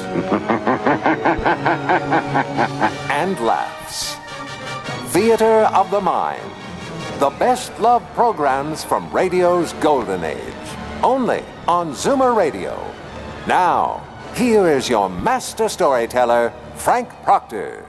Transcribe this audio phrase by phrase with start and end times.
[3.10, 4.16] and laughs.
[5.12, 6.42] Theater of the Mind.
[7.18, 10.40] The best love programs from radio's golden age.
[11.02, 12.78] Only on Zoomer Radio.
[13.46, 17.86] Now, here is your master storyteller, Frank Proctor.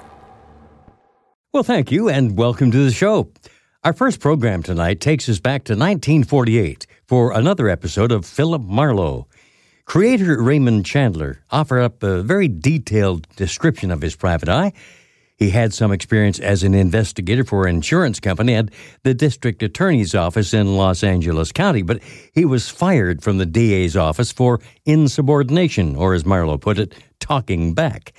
[1.53, 3.31] Well, thank you, and welcome to the show.
[3.83, 9.27] Our first program tonight takes us back to 1948 for another episode of Philip Marlowe.
[9.87, 14.73] Creator Raymond Chandler offered up a very detailed description of his private eye.
[15.37, 18.67] He had some experience as an investigator for an insurance company at
[19.03, 23.95] the district attorney's office in Los Angeles County, but he was fired from the DA's
[23.95, 28.11] office for insubordination, or as Marlowe put it, talking back.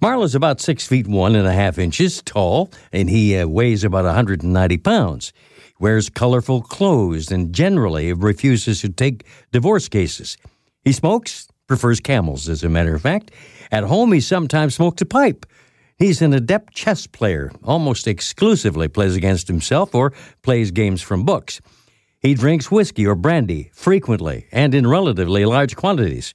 [0.00, 4.04] Marlowe's about six feet one and a half inches tall, and he uh, weighs about
[4.04, 5.32] 190 pounds.
[5.78, 10.36] Wears colorful clothes and generally refuses to take divorce cases.
[10.84, 13.30] He smokes, prefers camels, as a matter of fact.
[13.70, 15.46] At home, he sometimes smokes a pipe.
[15.98, 21.60] He's an adept chess player, almost exclusively plays against himself or plays games from books.
[22.20, 26.34] He drinks whiskey or brandy frequently and in relatively large quantities.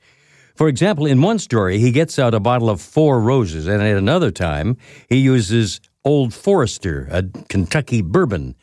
[0.55, 3.95] For example, in one story, he gets out a bottle of Four Roses, and at
[3.95, 8.55] another time, he uses Old Forester, a Kentucky bourbon.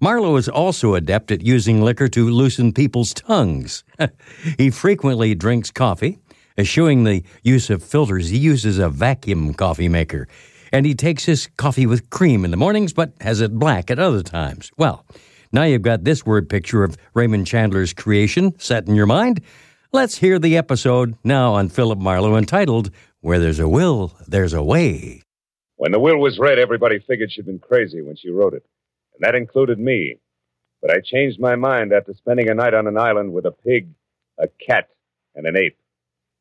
[0.00, 3.82] Marlowe is also adept at using liquor to loosen people's tongues.
[4.56, 6.18] he frequently drinks coffee.
[6.56, 10.28] Eschewing the use of filters, he uses a vacuum coffee maker.
[10.72, 13.98] And he takes his coffee with cream in the mornings, but has it black at
[13.98, 14.70] other times.
[14.76, 15.04] Well,
[15.50, 19.40] now you've got this word picture of Raymond Chandler's creation set in your mind.
[19.90, 22.90] Let's hear the episode now on Philip Marlowe entitled
[23.20, 25.22] Where There's a Will, There's a Way.
[25.76, 28.64] When the will was read, everybody figured she'd been crazy when she wrote it,
[29.18, 30.18] and that included me.
[30.80, 33.88] But I changed my mind after spending a night on an island with a pig,
[34.38, 34.88] a cat,
[35.34, 35.76] and an ape.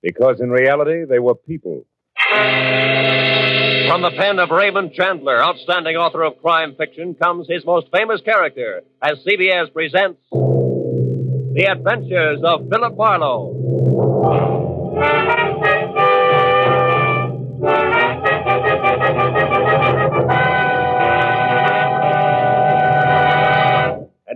[0.03, 1.85] Because in reality, they were people.
[2.29, 8.21] From the pen of Raymond Chandler, outstanding author of crime fiction, comes his most famous
[8.21, 14.66] character as CBS presents The Adventures of Philip Marlowe.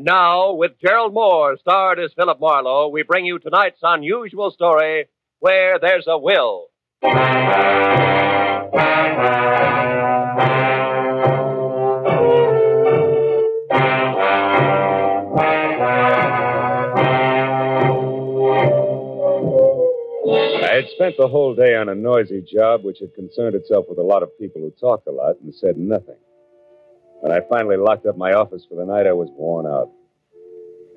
[0.02, 5.06] And now, with Gerald Mohr starred as Philip Marlowe, we bring you tonight's unusual story,
[5.38, 6.70] Where There's a Will.
[7.04, 7.12] I
[20.74, 24.02] had spent the whole day on a noisy job which had concerned itself with a
[24.02, 26.18] lot of people who talked a lot and said nothing.
[27.22, 29.92] When I finally locked up my office for the night, I was worn out.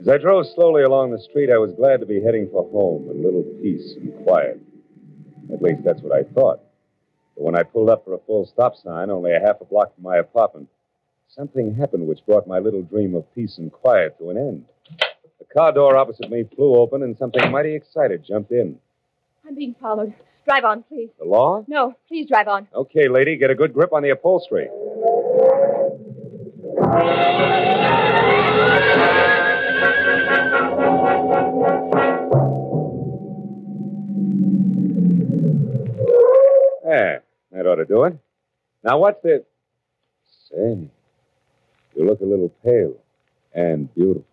[0.01, 3.11] As I drove slowly along the street, I was glad to be heading for home
[3.11, 4.59] and a little peace and quiet.
[5.53, 6.61] At least that's what I thought.
[7.37, 9.95] But when I pulled up for a full stop sign, only a half a block
[9.95, 10.69] from my apartment,
[11.29, 14.65] something happened which brought my little dream of peace and quiet to an end.
[15.39, 18.79] The car door opposite me flew open, and something mighty excited jumped in.
[19.47, 20.15] I'm being followed.
[20.47, 21.11] Drive on, please.
[21.19, 21.65] The law?
[21.69, 22.67] No, please drive on.
[22.75, 24.69] Okay, lady, get a good grip on the upholstery.
[26.77, 26.83] There,
[37.53, 38.19] that ought to do it.
[38.83, 39.45] Now, what's the.
[40.51, 40.91] Say,
[41.95, 42.97] you look a little pale
[43.55, 44.25] and beautiful.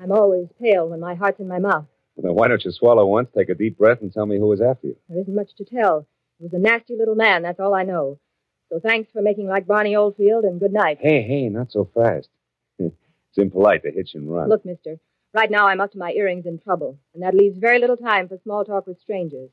[0.00, 1.86] I'm always pale when my heart's in my mouth.
[2.16, 4.46] Well, then why don't you swallow once, take a deep breath, and tell me who
[4.46, 4.96] was after you?
[5.08, 6.06] There isn't much to tell.
[6.40, 8.18] It was a nasty little man, that's all I know.
[8.72, 10.96] So thanks for making like Barney Oldfield, and good night.
[10.98, 12.30] Hey, hey, not so fast.
[12.78, 12.94] it's
[13.36, 14.48] impolite to hitch and run.
[14.48, 14.96] Look, mister,
[15.34, 18.28] right now I'm up to my earrings in trouble, and that leaves very little time
[18.28, 19.50] for small talk with strangers.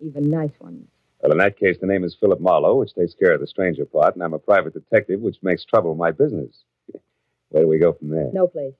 [0.00, 0.88] Even nice ones.
[1.20, 3.84] Well, in that case, the name is Philip Marlowe, which takes care of the stranger
[3.84, 6.62] part, and I'm a private detective, which makes trouble my business.
[7.50, 8.30] Where do we go from there?
[8.32, 8.72] No place.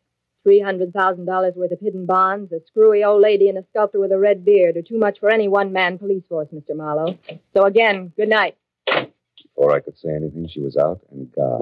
[0.49, 4.43] $300,000 worth of hidden bonds, a screwy old lady, and a sculptor with a red
[4.43, 6.75] beard are too much for any one man police force, Mr.
[6.75, 7.19] Marlowe.
[7.55, 8.57] So again, good night.
[9.61, 11.61] Before I could say anything, she was out and gone.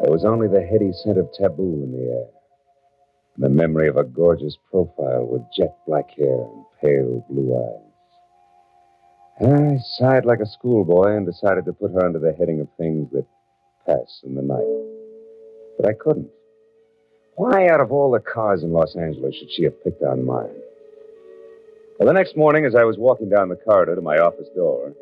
[0.00, 2.26] There was only the heady scent of taboo in the air.
[3.36, 7.92] and the memory of a gorgeous profile with jet black hair and pale blue eyes.
[9.48, 13.08] I sighed like a schoolboy and decided to put her under the heading of things
[13.12, 13.26] that
[13.86, 14.66] pass in the night.
[15.78, 16.30] But I couldn't.
[17.36, 20.50] Why, out of all the cars in Los Angeles, should she have picked on mine?
[22.00, 24.94] Well, the next morning, as I was walking down the corridor to my office door,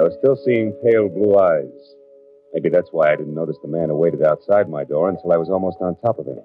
[0.00, 1.68] I was still seeing pale blue eyes.
[2.54, 5.36] Maybe that's why I didn't notice the man who waited outside my door until I
[5.36, 6.40] was almost on top of him.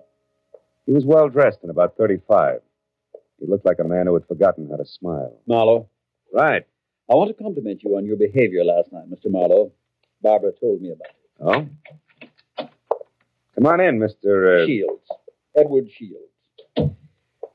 [0.85, 2.59] He was well dressed and about 35.
[3.39, 5.39] He looked like a man who had forgotten how to smile.
[5.47, 5.87] Marlowe,
[6.33, 6.65] Right.
[7.09, 9.31] I want to compliment you on your behavior last night, Mr.
[9.31, 9.71] Marlowe.
[10.21, 11.69] Barbara told me about it.
[12.59, 12.67] Oh?
[13.55, 14.61] Come on in, Mr.
[14.61, 14.67] Uh...
[14.67, 15.07] Shields.
[15.57, 16.28] Edward Shields.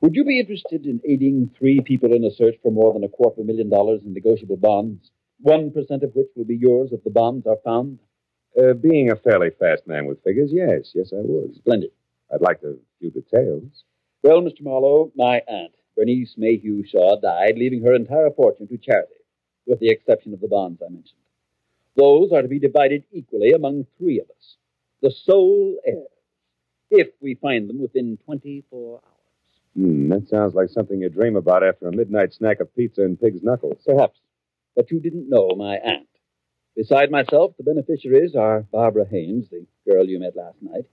[0.05, 3.09] Would you be interested in aiding three people in a search for more than a
[3.09, 5.11] quarter of a million dollars in negotiable bonds?
[5.41, 8.01] One percent of which will be yours if the bonds are found?
[8.55, 11.55] Uh, being a fairly fast man with figures, yes, yes, I would.
[11.55, 11.91] Splendid.
[12.31, 13.85] I'd like a few details.
[14.23, 14.61] Well, Mr.
[14.61, 19.25] Marlowe, my aunt, Bernice Mayhew Shaw, died, leaving her entire fortune to charity,
[19.67, 21.17] with the exception of the bonds I mentioned.
[21.97, 24.57] Those are to be divided equally among three of us,
[25.01, 26.09] the sole heirs,
[26.91, 29.14] if we find them within 24 hours.
[29.77, 33.21] Hmm, that sounds like something you dream about after a midnight snack of pizza and
[33.21, 33.83] pig's knuckles.
[33.85, 34.21] Perhaps.
[34.77, 36.09] But you didn't know my aunt.
[36.77, 40.87] Beside myself, the beneficiaries are Barbara Haynes, the girl you met last night.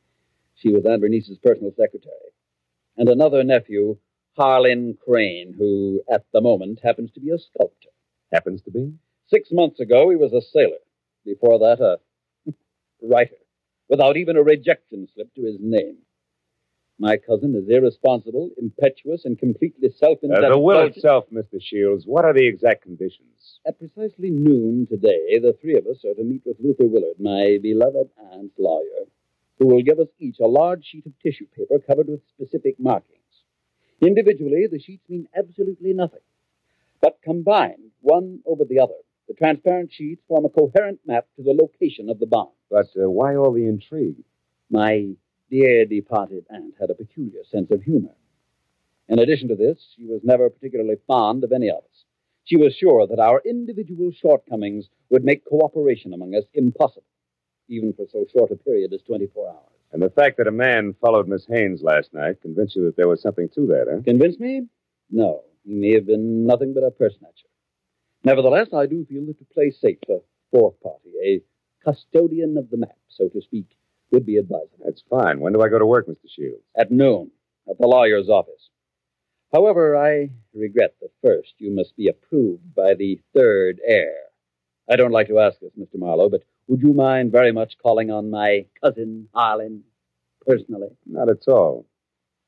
[0.56, 2.32] She was Aunt Bernice's personal secretary.
[2.98, 3.98] And another nephew,
[4.38, 7.90] Harlan Crane, who, at the moment, happens to be a sculptor.
[8.32, 8.94] Happens to be?
[9.28, 10.78] Six months ago, he was a sailor.
[11.26, 12.00] Before that, a
[13.02, 13.36] writer,
[13.90, 15.98] without even a rejection slip to his name.
[17.02, 21.60] My cousin is irresponsible, impetuous, and completely self Uh, the will itself, Mr.
[21.60, 22.06] Shields.
[22.06, 23.60] What are the exact conditions?
[23.66, 27.58] At precisely noon today, the three of us are to meet with Luther Willard, my
[27.60, 29.02] beloved aunt's lawyer,
[29.58, 33.34] who will give us each a large sheet of tissue paper covered with specific markings.
[34.00, 36.28] Individually, the sheets mean absolutely nothing.
[37.02, 41.58] But combined, one over the other, the transparent sheets form a coherent map to the
[41.60, 42.54] location of the bomb.
[42.70, 44.24] But uh, why all the intrigue?
[44.70, 45.16] My
[45.52, 48.16] dear departed aunt had a peculiar sense of humor.
[49.10, 52.06] In addition to this, she was never particularly fond of any of us.
[52.46, 57.04] She was sure that our individual shortcomings would make cooperation among us impossible,
[57.68, 59.58] even for so short a period as 24 hours.
[59.92, 63.10] And the fact that a man followed Miss Haynes last night convinced you that there
[63.10, 64.02] was something to that, huh?
[64.06, 64.68] Convince me?
[65.10, 65.42] No.
[65.66, 67.50] He may have been nothing but a purse snatcher.
[68.24, 70.20] Nevertheless, I do feel that to play safe, a
[70.52, 71.42] fourth party, a
[71.84, 73.68] custodian of the map, so to speak,
[74.12, 74.78] would be advisable.
[74.84, 75.40] That's fine.
[75.40, 76.28] When do I go to work, Mr.
[76.28, 76.64] Shields?
[76.78, 77.32] At noon,
[77.70, 78.70] at the lawyer's office.
[79.54, 84.14] However, I regret that first you must be approved by the third heir.
[84.90, 86.00] I don't like to ask this, Mr.
[86.00, 89.84] Marlowe, but would you mind very much calling on my cousin Harlan
[90.46, 90.90] personally?
[91.06, 91.86] Not at all.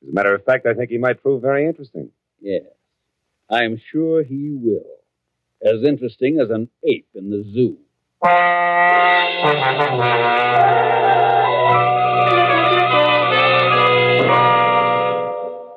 [0.02, 2.10] As a matter of fact, I think he might prove very interesting.
[2.40, 2.64] Yes.
[3.50, 5.00] I'm sure he will.
[5.62, 7.78] As interesting as an ape in the zoo.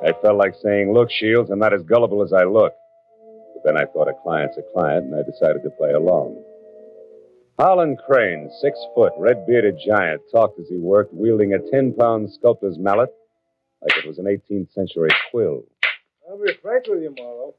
[0.07, 2.73] I felt like saying, Look, Shields, I'm not as gullible as I look.
[3.53, 6.41] But then I thought a client's a client, and I decided to play along.
[7.59, 12.31] Harlan Crane, six foot, red bearded giant, talked as he worked, wielding a 10 pound
[12.31, 13.09] sculptor's mallet
[13.81, 15.63] like it was an 18th century quill.
[16.29, 17.55] I'll be frank with you, Marlowe.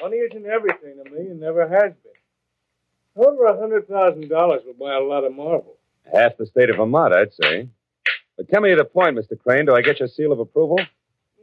[0.00, 3.24] Money isn't everything to me and never has been.
[3.24, 5.76] Over a hundred thousand dollars will buy a lot of marble.
[6.12, 7.68] Half the state of Vermont, I'd say.
[8.36, 9.38] But come me to the point, Mr.
[9.38, 9.66] Crane.
[9.66, 10.78] Do I get your seal of approval?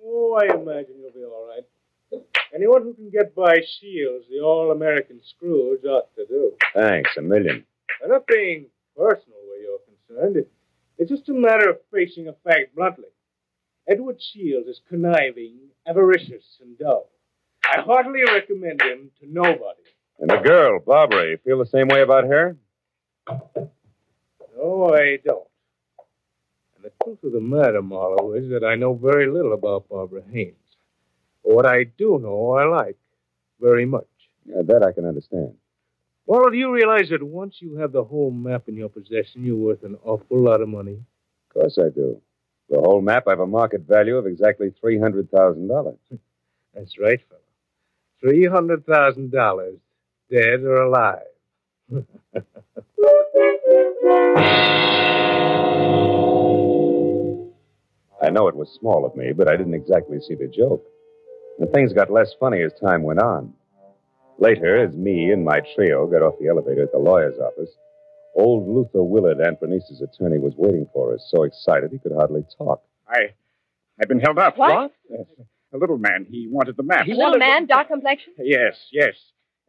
[0.06, 2.24] Oh, I imagine you'll be all right.
[2.54, 6.54] Anyone who can get by Shields, the all-American Scrooge, ought to do.
[6.74, 7.66] Thanks, a million.
[8.04, 10.38] I'm not being personal where you're concerned.
[10.38, 10.52] It,
[10.98, 13.10] it's just a matter of facing a fact bluntly.
[13.90, 15.58] Edward Shields is conniving,
[15.88, 17.10] avaricious, and dull.
[17.64, 19.82] I heartily recommend him to nobody.
[20.20, 22.56] And the girl, Barbara, you feel the same way about her?
[24.56, 25.48] No, I don't.
[26.86, 30.54] The truth of the matter, Marlowe, is that I know very little about Barbara Haynes.
[31.44, 32.96] But what I do know, I like
[33.60, 34.06] very much.
[34.46, 35.56] Yeah, that I can understand.
[36.28, 39.56] Well, do you realize that once you have the whole map in your possession, you're
[39.56, 41.00] worth an awful lot of money?
[41.50, 42.22] Of course I do.
[42.70, 45.98] The whole map, I have a market value of exactly $300,000.
[46.76, 47.42] That's right, fellow.
[48.22, 49.80] Three hundred thousand dollars,
[50.30, 51.24] dead or alive.
[58.22, 60.84] I know it was small of me, but I didn't exactly see the joke.
[61.60, 63.54] And things got less funny as time went on.
[64.38, 67.70] Later, as me and my trio got off the elevator at the lawyer's office,
[68.36, 72.44] old Luther Willard, Aunt Bernice's attorney, was waiting for us, so excited he could hardly
[72.58, 72.84] talk.
[73.08, 73.34] I,
[74.02, 74.58] I've been held up.
[74.58, 74.92] What?
[75.10, 75.26] Yes.
[75.74, 76.26] A little man.
[76.30, 77.08] He wanted the map.
[77.08, 78.34] A little man, dark complexion?
[78.38, 79.16] Yes, yes.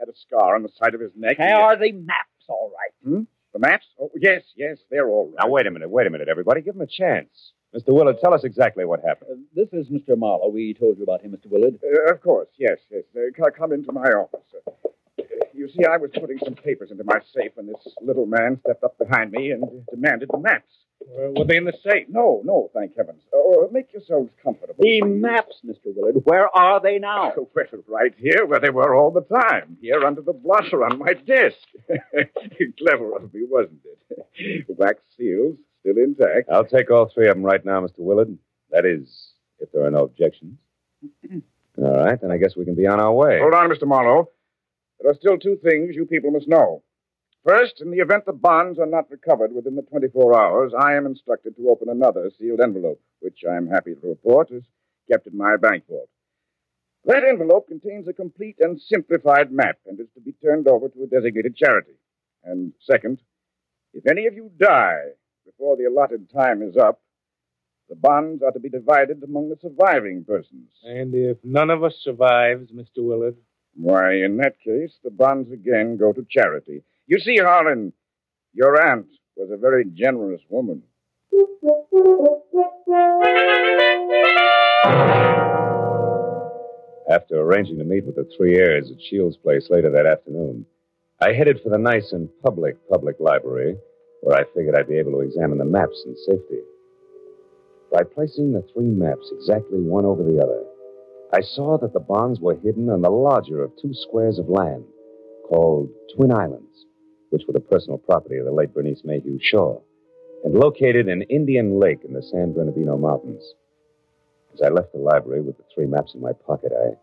[0.00, 1.36] Had a scar on the side of his neck.
[1.38, 3.10] How are the maps all right?
[3.10, 3.22] Hmm?
[3.52, 3.86] The maps?
[4.00, 5.44] Oh, yes, yes, they're all right.
[5.44, 6.60] Now, wait a minute, wait a minute, everybody.
[6.60, 7.52] Give him a chance.
[7.76, 7.88] Mr.
[7.88, 9.30] Willard, tell us exactly what happened.
[9.32, 10.16] Uh, this is Mr.
[10.16, 10.48] Marlowe.
[10.48, 11.50] We told you about him, Mr.
[11.50, 11.78] Willard.
[11.84, 13.02] Uh, of course, yes, yes.
[13.14, 14.40] Uh, come into my office.
[14.66, 18.58] Uh, you see, I was putting some papers into my safe when this little man
[18.64, 20.72] stepped up behind me and demanded the maps.
[21.02, 22.06] Uh, were they in the safe?
[22.08, 23.20] No, no, thank heavens.
[23.34, 24.76] Oh, make yourselves comfortable.
[24.78, 25.94] The maps, Mr.
[25.94, 26.22] Willard.
[26.24, 27.32] Where are they now?
[27.36, 29.76] Oh, well, right here, where they were all the time.
[29.82, 31.58] Here under the blotter on my desk.
[32.78, 34.64] Clever of me, wasn't it?
[34.78, 35.56] Wax seals
[35.86, 36.48] still intact.
[36.50, 37.98] I'll take all three of them right now, Mr.
[37.98, 38.36] Willard.
[38.70, 40.58] That is, if there are no objections.
[41.78, 43.38] all right, then I guess we can be on our way.
[43.40, 43.86] Hold on, Mr.
[43.86, 44.30] Marlowe.
[45.00, 46.82] There are still two things you people must know.
[47.46, 51.06] First, in the event the bonds are not recovered within the 24 hours, I am
[51.06, 54.64] instructed to open another sealed envelope, which I am happy to report is
[55.10, 56.08] kept in my bank vault.
[57.04, 61.04] That envelope contains a complete and simplified map and is to be turned over to
[61.04, 61.92] a designated charity.
[62.42, 63.20] And second,
[63.92, 65.12] if any of you die
[65.46, 67.00] before the allotted time is up,
[67.88, 70.70] the bonds are to be divided among the surviving persons.
[70.82, 72.98] And if none of us survives, Mr.
[72.98, 73.36] Willard?
[73.76, 76.82] Why, in that case, the bonds again go to charity.
[77.06, 77.92] You see, Harlan,
[78.52, 80.82] your aunt was a very generous woman.
[87.08, 90.66] After arranging to meet with the three heirs at Shields' place later that afternoon,
[91.20, 93.76] I headed for the nice and public public library,
[94.26, 96.58] where I figured I'd be able to examine the maps in safety.
[97.92, 100.64] By placing the three maps exactly one over the other,
[101.32, 104.82] I saw that the bonds were hidden on the larger of two squares of land
[105.48, 106.86] called Twin Islands,
[107.30, 109.78] which were the personal property of the late Bernice Mayhew Shaw,
[110.42, 113.54] and located in Indian Lake in the San Bernardino Mountains.
[114.54, 116.96] As I left the library with the three maps in my pocket, I,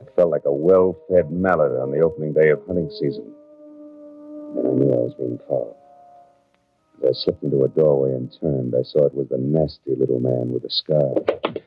[0.00, 3.32] I felt like a well fed mallard on the opening day of hunting season.
[4.54, 5.74] Then I knew I was being followed.
[7.02, 10.20] As I slipped into a doorway and turned, I saw it was the nasty little
[10.20, 11.12] man with the scar.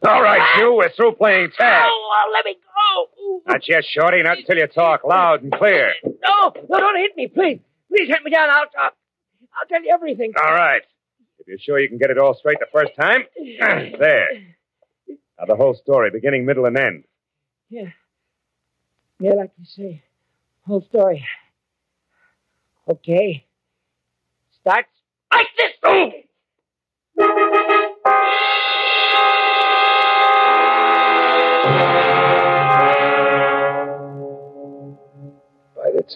[0.08, 1.84] All right, you, we're through playing tag.
[1.88, 3.42] Oh, let me go.
[3.46, 5.94] Not yet, Shorty, not until you talk loud and clear.
[6.04, 7.60] No, no, don't hit me, please.
[7.90, 8.50] Please hit me down.
[8.50, 8.94] I'll talk.
[9.60, 10.34] I'll tell you everything.
[10.42, 10.82] All right.
[11.40, 13.22] If you're sure you can get it all straight the first time,
[14.00, 14.28] there.
[15.08, 17.04] Now, the whole story, beginning, middle, and end.
[17.70, 17.90] Yeah.
[19.20, 20.04] Yeah, like you say.
[20.66, 21.26] Whole story.
[22.90, 23.46] Okay.
[24.62, 24.90] Starts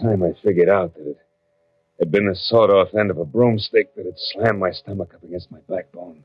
[0.02, 1.18] time I figured out that it
[2.00, 5.24] had been the sawed off end of a broomstick that had slammed my stomach up
[5.24, 6.24] against my backbone,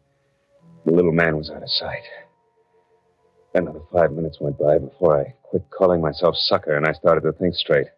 [0.85, 2.05] the little man was out of sight.
[3.55, 7.33] Another five minutes went by before I quit calling myself sucker and I started to
[7.33, 7.89] think straight.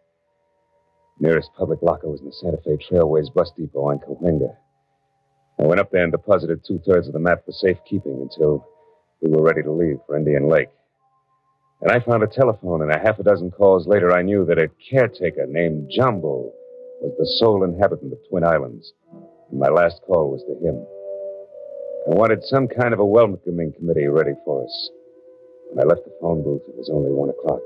[1.19, 4.55] Nearest public locker was in the Santa Fe Trailways bus depot on Cahuenga.
[5.59, 8.65] I went up there and deposited two thirds of the map for safekeeping until
[9.21, 10.69] we were ready to leave for Indian Lake.
[11.81, 14.61] And I found a telephone, and a half a dozen calls later, I knew that
[14.61, 16.53] a caretaker named Jumbo
[17.01, 18.93] was the sole inhabitant of Twin Islands.
[19.49, 20.77] And my last call was to him.
[22.05, 24.89] I wanted some kind of a welcoming committee ready for us.
[25.71, 27.61] When I left the phone booth, it was only one o'clock.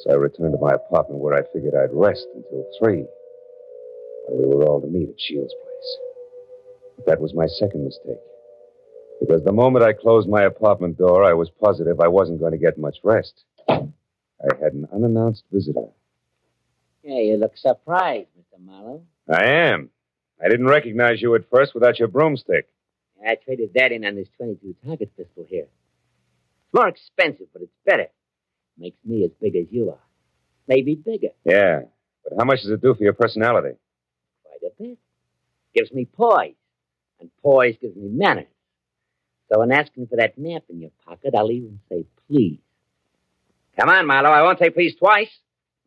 [0.00, 3.04] So I returned to my apartment where I figured I'd rest until three,
[4.28, 5.90] when we were all to meet at Shields' place.
[6.96, 8.20] But that was my second mistake.
[9.20, 12.58] Because the moment I closed my apartment door, I was positive I wasn't going to
[12.58, 13.44] get much rest.
[13.68, 15.88] I had an unannounced visitor.
[17.02, 18.64] Yeah, you look surprised, Mr.
[18.64, 19.02] Marlowe.
[19.32, 19.90] I am.
[20.44, 22.68] I didn't recognize you at first without your broomstick.
[23.26, 25.64] I traded that in on this 22 target pistol here.
[25.64, 28.08] It's more expensive, but it's better.
[28.78, 29.98] Makes me as big as you are.
[30.68, 31.28] Maybe bigger.
[31.44, 31.82] Yeah.
[32.24, 33.76] But how much does it do for your personality?
[34.44, 34.98] Quite a bit.
[35.74, 36.54] Gives me poise.
[37.20, 38.46] And poise gives me manners.
[39.52, 42.58] So in asking for that map in your pocket, I'll even say please.
[43.78, 44.30] Come on, Marlowe.
[44.30, 45.30] I won't say please twice.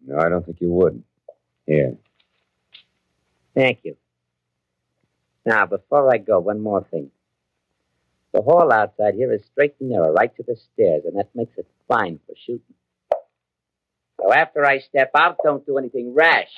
[0.06, 1.04] No, I don't think you would.
[1.66, 1.96] Here.
[3.56, 3.98] Thank you.
[5.46, 7.12] Now, before I go, one more thing.
[8.34, 11.58] The hall outside here is straight and narrow, right to the stairs, and that makes
[11.58, 12.75] it fine for shooting.
[14.22, 16.51] So after I step out, don't do anything rash.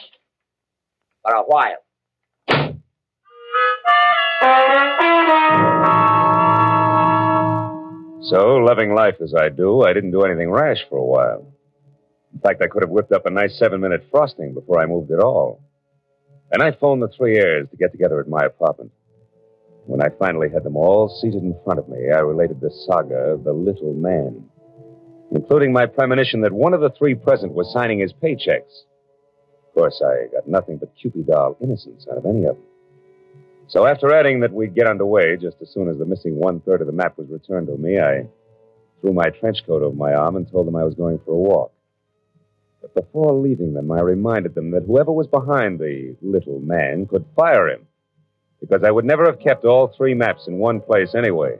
[1.23, 1.77] For a while.
[8.23, 11.51] So, loving life as I do, I didn't do anything rash for a while.
[12.33, 15.11] In fact, I could have whipped up a nice seven minute frosting before I moved
[15.11, 15.59] at all.
[16.51, 18.91] Then I phoned the three heirs to get together at my apartment.
[19.85, 23.33] When I finally had them all seated in front of me, I related the saga
[23.33, 24.45] of the little man,
[25.31, 28.85] including my premonition that one of the three present was signing his paychecks.
[29.67, 32.65] Of course, I got nothing but Kewpie doll innocence out of any of them.
[33.71, 36.81] So after adding that we'd get underway just as soon as the missing one third
[36.81, 38.27] of the map was returned to me, I
[38.99, 41.37] threw my trench coat over my arm and told them I was going for a
[41.37, 41.71] walk.
[42.81, 47.23] But before leaving them, I reminded them that whoever was behind the little man could
[47.33, 47.87] fire him,
[48.59, 51.57] because I would never have kept all three maps in one place anyway,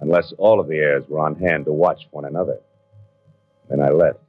[0.00, 2.60] unless all of the heirs were on hand to watch one another.
[3.68, 4.20] Then I left.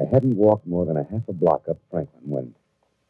[0.00, 2.54] I hadn't walked more than a half a block up Franklin when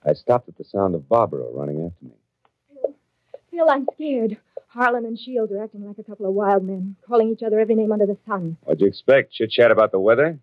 [0.04, 2.16] I stopped at the sound of Barbara running after me.
[3.52, 4.38] Phil, I'm scared.
[4.68, 7.74] Harlan and Shields are acting like a couple of wild men, calling each other every
[7.74, 8.56] name under the sun.
[8.62, 9.32] What'd you expect?
[9.32, 10.38] Chit chat about the weather?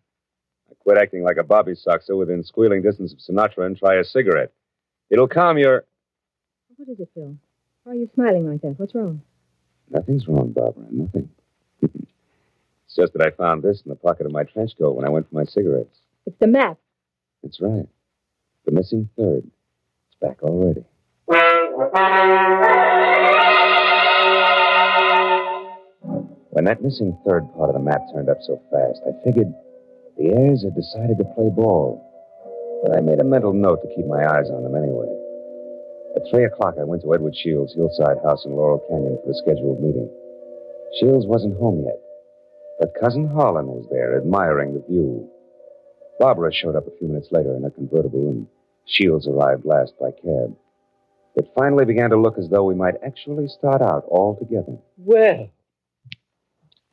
[0.70, 4.04] I quit acting like a bobby soxer within squealing distance of Sinatra and try a
[4.04, 4.52] cigarette.
[5.10, 5.86] It'll calm your.
[6.76, 7.36] What is it, Phil?
[7.84, 8.80] Why are you smiling like that?
[8.80, 9.24] What's wrong?
[9.90, 10.86] Nothing's wrong, Barbara.
[10.92, 11.30] Nothing.
[11.82, 15.10] it's just that I found this in the pocket of my trench coat when I
[15.10, 15.98] went for my cigarettes.
[16.28, 16.78] It's the map.
[17.42, 17.88] That's right.
[18.66, 19.44] The missing third.
[19.46, 20.86] It's back already.
[21.80, 21.88] When
[26.66, 29.48] that missing third part of the map turned up so fast, I figured
[30.18, 32.04] the heirs had decided to play ball.
[32.84, 35.08] But I made a mental note to keep my eyes on them anyway.
[36.18, 39.36] At three o'clock, I went to Edward Shields' hillside house in Laurel Canyon for the
[39.36, 40.12] scheduled meeting.
[41.00, 42.02] Shields wasn't home yet,
[42.82, 45.30] but Cousin Harlan was there, admiring the view.
[46.20, 48.48] Barbara showed up a few minutes later in a convertible, and
[48.86, 50.58] Shields arrived last by cab.
[51.36, 54.78] It finally began to look as though we might actually start out all together.
[54.98, 55.50] Well,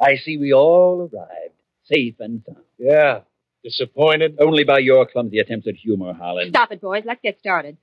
[0.01, 2.65] I see we all arrived, safe and sound.
[2.79, 3.21] Yeah.
[3.65, 4.37] Disappointed?
[4.41, 6.51] Only by your clumsy attempts at humor, Harlan.
[6.51, 7.03] Stop it, boys.
[7.05, 7.77] Let's get started.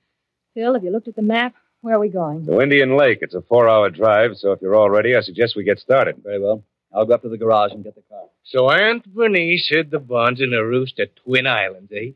[0.54, 1.54] Phil, have you looked at the map?
[1.82, 2.46] Where are we going?
[2.46, 3.18] To Indian Lake.
[3.20, 6.22] It's a four hour drive, so if you're all ready, I suggest we get started.
[6.24, 6.64] Very well.
[6.94, 8.22] I'll go up to the garage and get the car.
[8.44, 12.12] So Aunt Bernice hid the bonds in a roost at Twin Islands, eh?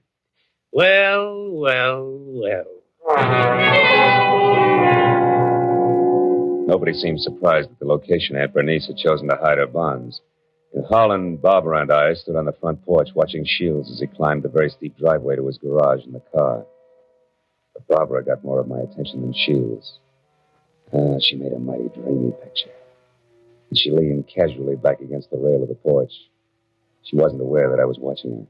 [0.72, 2.77] Well, well, well.
[6.68, 10.20] Nobody seemed surprised at the location Aunt Bernice had chosen to hide her bonds.
[10.74, 14.42] And Harlan, Barbara, and I stood on the front porch watching Shields as he climbed
[14.42, 16.66] the very steep driveway to his garage in the car.
[17.72, 20.00] But Barbara got more of my attention than Shields.
[20.92, 22.72] Ah, she made a mighty dreamy picture.
[23.70, 26.12] And she leaned casually back against the rail of the porch.
[27.04, 28.46] She wasn't aware that I was watching her.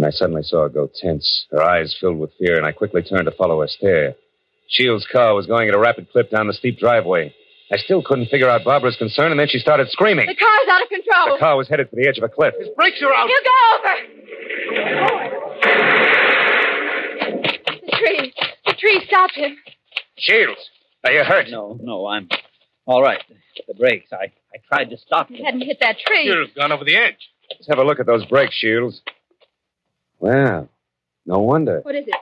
[0.00, 3.02] And I suddenly saw her go tense, her eyes filled with fear, and I quickly
[3.02, 4.14] turned to follow her stare.
[4.66, 7.34] Shields' car was going at a rapid clip down the steep driveway.
[7.70, 10.24] I still couldn't figure out Barbara's concern, and then she started screaming.
[10.26, 11.34] The car's out of control.
[11.36, 12.54] The car was headed for the edge of a cliff.
[12.58, 13.28] His brakes are out.
[13.28, 13.94] You go over.
[17.82, 18.32] The tree.
[18.64, 19.58] The tree stopped him.
[20.16, 20.60] Shields,
[21.04, 21.48] are you hurt?
[21.50, 22.26] No, no, I'm
[22.86, 23.20] all right.
[23.68, 24.08] The brakes.
[24.14, 25.44] I, I tried to stop He them.
[25.44, 26.24] hadn't hit that tree.
[26.24, 27.18] You've gone over the edge.
[27.50, 29.02] Let's have a look at those brakes, Shields.
[30.20, 30.68] Well,
[31.26, 31.80] no wonder.
[31.80, 32.14] What is it?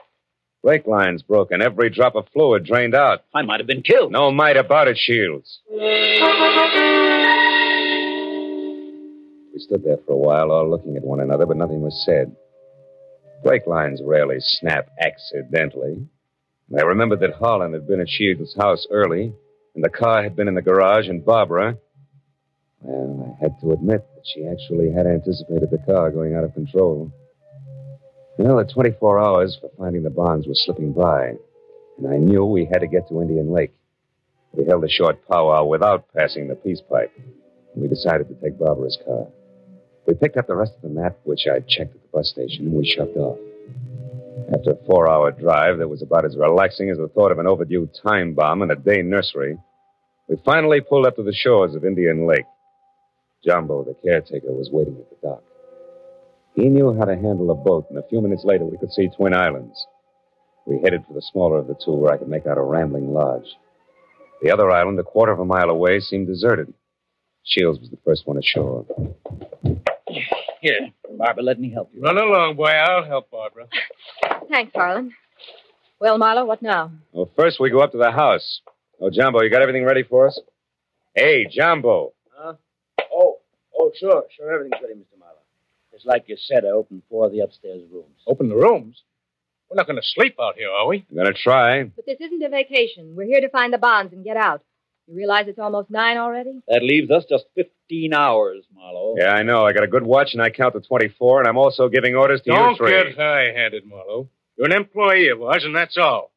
[0.63, 1.61] Brake lines broken.
[1.61, 3.23] Every drop of fluid drained out.
[3.33, 4.11] I might have been killed.
[4.11, 5.59] No might about it, Shields.
[9.53, 12.35] We stood there for a while, all looking at one another, but nothing was said.
[13.43, 16.07] Brake lines rarely snap accidentally.
[16.69, 19.33] And I remembered that Harlan had been at Shields' house early,
[19.75, 21.77] and the car had been in the garage, and Barbara.
[22.81, 26.53] Well, I had to admit that she actually had anticipated the car going out of
[26.53, 27.11] control.
[28.39, 31.33] Well, the 24 hours for finding the bonds were slipping by,
[31.97, 33.73] and I knew we had to get to Indian Lake.
[34.53, 38.57] We held a short powwow without passing the peace pipe, and we decided to take
[38.57, 39.27] Barbara's car.
[40.07, 42.67] We picked up the rest of the map, which I'd checked at the bus station,
[42.67, 43.37] and we shoved off.
[44.53, 47.45] After a four hour drive that was about as relaxing as the thought of an
[47.45, 49.57] overdue time bomb in a day nursery,
[50.29, 52.45] we finally pulled up to the shores of Indian Lake.
[53.45, 55.43] Jumbo, the caretaker, was waiting at the dock.
[56.59, 59.07] He knew how to handle a boat, and a few minutes later we could see
[59.07, 59.87] Twin Islands.
[60.65, 63.13] We headed for the smaller of the two, where I could make out a rambling
[63.13, 63.47] lodge.
[64.41, 66.73] The other island, a quarter of a mile away, seemed deserted.
[67.45, 68.85] Shields was the first one ashore.
[70.59, 72.01] Here, Barbara, let me help you.
[72.01, 72.65] Run along, boy.
[72.65, 73.67] I'll help Barbara.
[74.49, 75.13] Thanks, Harlan.
[76.01, 76.91] Well, Marlowe, what now?
[77.13, 78.59] Well, first we go up to the house.
[78.99, 80.37] Oh, Jumbo, you got everything ready for us?
[81.15, 82.11] Hey, Jumbo.
[82.35, 82.55] Huh?
[83.13, 83.37] Oh,
[83.79, 84.53] oh, sure, sure.
[84.53, 85.18] Everything's ready, Mr.
[86.05, 86.15] Marlowe.
[86.15, 88.17] It's like you said, I opened four of the upstairs rooms.
[88.27, 89.03] Open the rooms.
[89.69, 91.05] We're not going to sleep out here, are we?
[91.09, 91.83] I'm gonna try.
[91.83, 93.13] But this isn't a vacation.
[93.15, 94.63] We're here to find the bonds and get out.
[95.07, 96.61] You realize it's almost nine already?
[96.67, 99.15] That leaves us just 15 hours, Marlowe.
[99.17, 99.65] Yeah, I know.
[99.65, 102.41] I got a good watch, and I count to 24, and I'm also giving orders
[102.41, 102.63] to you three.
[102.63, 102.91] Don't three.
[102.91, 104.29] get high-handed, Marlowe.
[104.55, 106.31] You're an employee of ours, and that's all.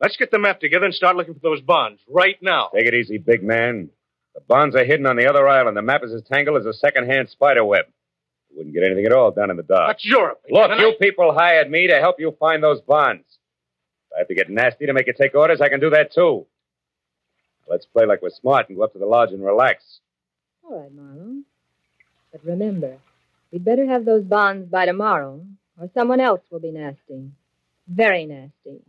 [0.00, 2.70] Let's get the map together and start looking for those bonds right now.
[2.74, 3.90] Take it easy, big man.
[4.34, 5.76] The bonds are hidden on the other island.
[5.76, 7.84] The map is as tangled as a second-hand spider web.
[8.50, 9.88] You wouldn't get anything at all done in the dark.
[9.88, 10.70] That's your opinion.
[10.70, 13.24] Look, you I- people hired me to help you find those bonds.
[14.10, 16.12] If I have to get nasty to make you take orders, I can do that
[16.12, 16.46] too.
[17.68, 20.00] Let's play like we're smart and go up to the lodge and relax.
[20.64, 21.42] All right, Marlowe.
[22.32, 22.96] But remember,
[23.52, 25.44] we'd better have those bonds by tomorrow,
[25.80, 27.30] or someone else will be nasty.
[27.86, 28.80] Very nasty.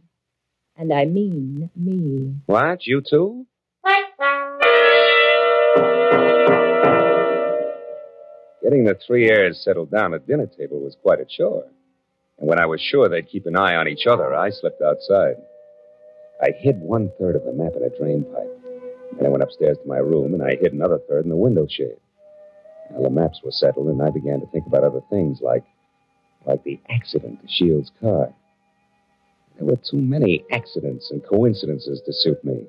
[0.78, 2.36] And I mean me.
[2.46, 2.88] What?
[2.88, 3.46] You too?
[8.64, 11.66] Getting the three heirs settled down at dinner table was quite a chore.
[12.40, 15.36] And when I was sure they'd keep an eye on each other, I slipped outside.
[16.42, 18.60] I hid one third of the map in a drain pipe.
[19.18, 21.68] Then I went upstairs to my room and I hid another third in the window
[21.70, 21.98] shade.
[22.92, 25.64] Now the maps were settled, and I began to think about other things like
[26.46, 28.34] like the accident to Shield's car.
[29.58, 32.66] There were too many accidents and coincidences to suit me.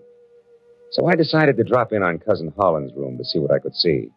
[0.90, 3.76] So I decided to drop in on Cousin Harlan's room to see what I could
[3.76, 4.10] see.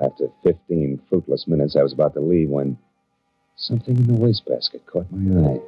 [0.00, 2.78] After 15 fruitless minutes, I was about to leave when
[3.56, 5.60] something in the wastebasket caught my eye.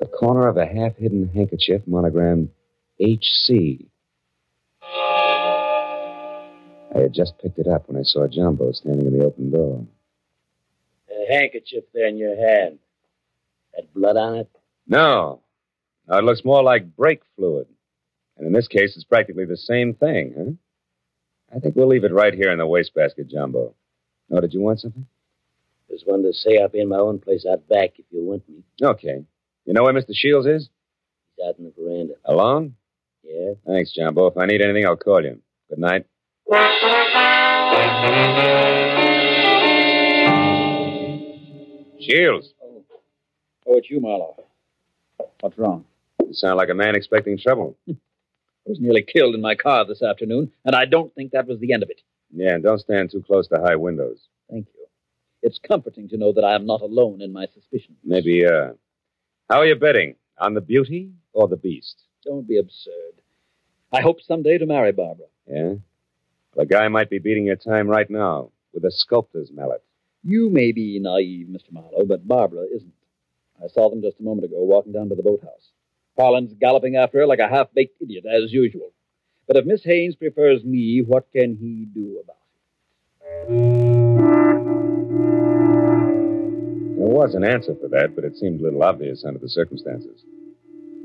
[0.00, 2.50] The corner of a half hidden handkerchief monogrammed
[3.00, 3.86] HC.
[6.94, 9.86] I had just picked it up when I saw Jumbo standing in the open door.
[11.10, 12.80] A handkerchief there in your hand.
[13.74, 14.50] Had blood on it?
[14.86, 15.40] No.
[16.08, 17.68] No, it looks more like brake fluid.
[18.36, 20.52] And in this case, it's practically the same thing, huh?
[21.54, 23.74] I think we'll leave it right here in the wastebasket, Jumbo.
[24.30, 25.06] Oh, did you want something?
[25.90, 28.48] Just wanted to say I'll be in my own place out back if you want
[28.48, 28.62] me.
[28.82, 29.22] Okay.
[29.66, 30.12] You know where Mr.
[30.14, 30.68] Shields is?
[31.36, 32.14] He's out in the veranda.
[32.24, 32.74] Alone?
[33.22, 33.52] Yeah?
[33.66, 34.26] Thanks, Jumbo.
[34.28, 35.38] If I need anything, I'll call you.
[35.68, 36.06] Good night.
[42.00, 42.48] Shields,
[43.64, 44.34] Oh, it's you, Marlowe.
[45.40, 45.84] What's wrong?
[46.20, 47.76] you sound like a man expecting trouble.
[48.66, 51.58] I was nearly killed in my car this afternoon, and I don't think that was
[51.58, 52.00] the end of it.
[52.32, 54.20] Yeah, and don't stand too close to high windows.
[54.50, 54.86] Thank you.
[55.42, 57.98] It's comforting to know that I am not alone in my suspicions.
[58.04, 58.72] Maybe, uh,
[59.50, 60.14] how are you betting?
[60.38, 62.02] On the beauty or the beast?
[62.24, 63.20] Don't be absurd.
[63.92, 65.26] I hope someday to marry Barbara.
[65.46, 65.74] Yeah?
[66.54, 69.82] Well, a guy might be beating your time right now with a sculptor's mallet.
[70.22, 71.72] You may be naive, Mr.
[71.72, 72.92] Marlowe, but Barbara isn't.
[73.62, 75.70] I saw them just a moment ago walking down to the boathouse.
[76.18, 78.92] Harlan's galloping after her like a half baked idiot, as usual.
[79.46, 83.52] But if Miss Haynes prefers me, what can he do about it?
[86.98, 90.22] There was an answer for that, but it seemed a little obvious under the circumstances.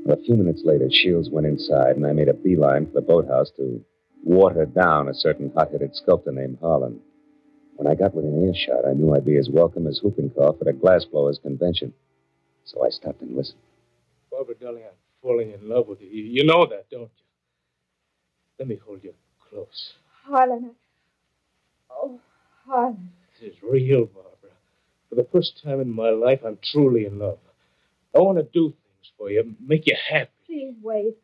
[0.08, 3.50] A few minutes later, Shields went inside, and I made a beeline for the boathouse
[3.56, 3.84] to
[4.24, 7.00] water down a certain hot-headed sculptor named Harlan.
[7.76, 10.72] When I got within earshot, I knew I'd be as welcome as Huppenkoff at a
[10.72, 11.92] glassblowers convention.
[12.64, 13.60] So I stopped and listened.
[14.38, 16.08] Barbara, darling, I'm falling in love with you.
[16.10, 17.24] You know that, don't you?
[18.56, 19.12] Let me hold you
[19.50, 19.94] close.
[20.22, 20.70] Harlan.
[21.90, 21.92] I...
[21.92, 22.20] Oh,
[22.64, 23.10] Harlan.
[23.40, 24.52] This is real, Barbara.
[25.08, 27.38] For the first time in my life, I'm truly in love.
[28.14, 30.30] I want to do things for you, make you happy.
[30.46, 31.16] Please wait.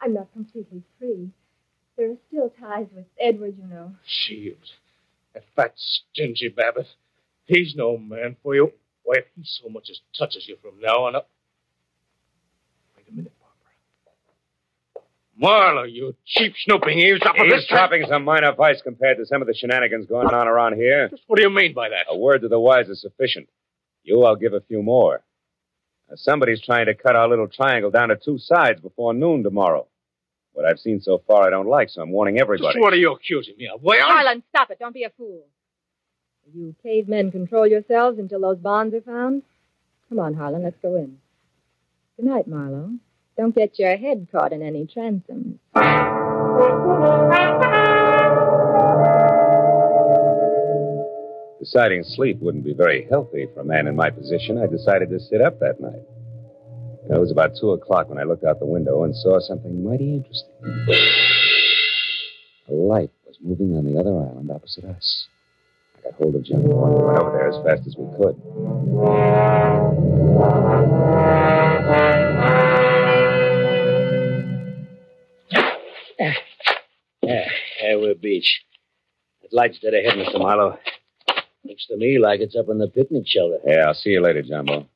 [0.00, 1.30] I'm not completely free.
[1.96, 3.92] There are still ties with Edward, you know.
[4.06, 4.74] Shields.
[5.34, 6.86] That fat, stingy Babbitt.
[7.46, 8.70] He's no man for you.
[9.02, 11.28] Why, if he so much as touches you from now on up.
[12.96, 15.06] Wait a minute, Barbara.
[15.36, 17.44] Marlowe, you cheap snooping eavesdropper.
[17.44, 20.46] He's This time- dropping some minor vice compared to some of the shenanigans going on
[20.46, 21.08] around here.
[21.08, 22.06] Just what do you mean by that?
[22.08, 23.48] A word to the wise is sufficient.
[24.04, 25.22] You, I'll give a few more.
[26.08, 29.86] Now, somebody's trying to cut our little triangle down to two sides before noon tomorrow.
[30.52, 32.74] What I've seen so far, I don't like, so I'm warning everybody.
[32.74, 33.80] Just what are you accusing me of?
[33.82, 34.10] Why, I'm...
[34.12, 34.78] Harlan, stop it.
[34.78, 35.44] Don't be a fool.
[36.52, 39.42] You cavemen control yourselves until those bonds are found?
[40.10, 41.16] Come on, Harlan, let's go in.
[42.16, 42.90] Good night, Marlowe.
[43.36, 45.58] Don't get your head caught in any transoms.
[51.58, 55.20] Deciding sleep wouldn't be very healthy for a man in my position, I decided to
[55.20, 56.02] sit up that night.
[57.08, 60.14] It was about two o'clock when I looked out the window and saw something mighty
[60.14, 60.48] interesting.
[62.68, 65.26] A light was moving on the other island opposite us.
[65.98, 68.36] I got hold of Jumbo and we went over there as fast as we could.
[77.38, 77.48] Yeah,
[77.80, 78.62] Harewood Beach.
[79.42, 80.38] That light's dead ahead, Mr.
[80.38, 80.78] Marlowe.
[81.64, 83.58] Looks to me like it's up on the picnic shelter.
[83.66, 84.86] Yeah, I'll see you later, Jumbo.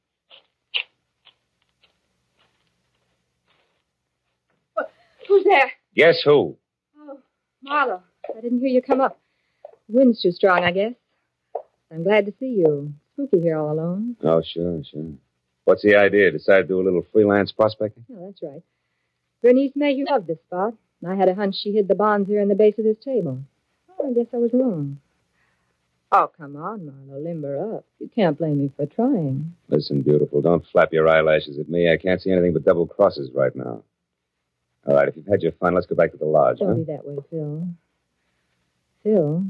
[5.28, 5.72] Who's there?
[5.94, 6.56] Guess who?
[7.00, 7.18] Oh,
[7.62, 8.02] Marlowe.
[8.36, 9.18] I didn't hear you come up.
[9.88, 10.94] Wind's too strong, I guess.
[11.92, 12.92] I'm glad to see you.
[13.14, 14.16] Spooky here all alone.
[14.22, 15.12] Oh, sure, sure.
[15.64, 16.30] What's the idea?
[16.30, 18.04] Decide to do a little freelance prospecting?
[18.12, 18.62] Oh, that's right.
[19.42, 20.74] Bernice Mayhew loved this spot.
[21.02, 22.96] And I had a hunch she hid the bonds here in the base of this
[23.04, 23.40] table.
[23.98, 24.98] Oh, I guess I was wrong.
[26.12, 27.20] Oh, come on, Marlowe.
[27.20, 27.84] Limber up.
[27.98, 29.54] You can't blame me for trying.
[29.68, 31.90] Listen, beautiful, don't flap your eyelashes at me.
[31.92, 33.82] I can't see anything but double crosses right now.
[34.86, 36.74] All right, if you've had your fun, let's go back to the lodge, Don't huh?
[36.74, 37.66] be that way, Phil.
[39.02, 39.44] Phil,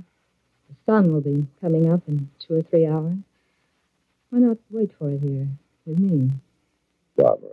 [0.68, 3.16] the sun will be coming up in two or three hours.
[4.30, 5.48] Why not wait for it here
[5.84, 6.30] with me?
[7.16, 7.50] Barbara.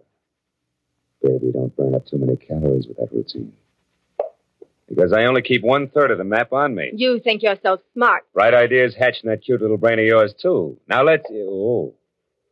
[1.21, 3.53] Baby, don't burn up too many calories with that routine.
[4.89, 6.91] Because I only keep one third of the map on me.
[6.93, 8.23] You think you're so smart.
[8.33, 10.77] Right ideas hatch in that cute little brain of yours, too.
[10.87, 11.23] Now let's.
[11.31, 11.93] Oh.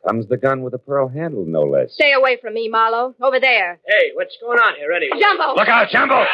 [0.08, 1.94] Comes the gun with a pearl handle, no less.
[1.94, 3.14] Stay away from me, Marlowe.
[3.22, 3.80] Over there.
[3.86, 5.20] Hey, what's going on here, anyway?
[5.20, 5.54] Jumbo!
[5.54, 6.26] Look out, Jumbo!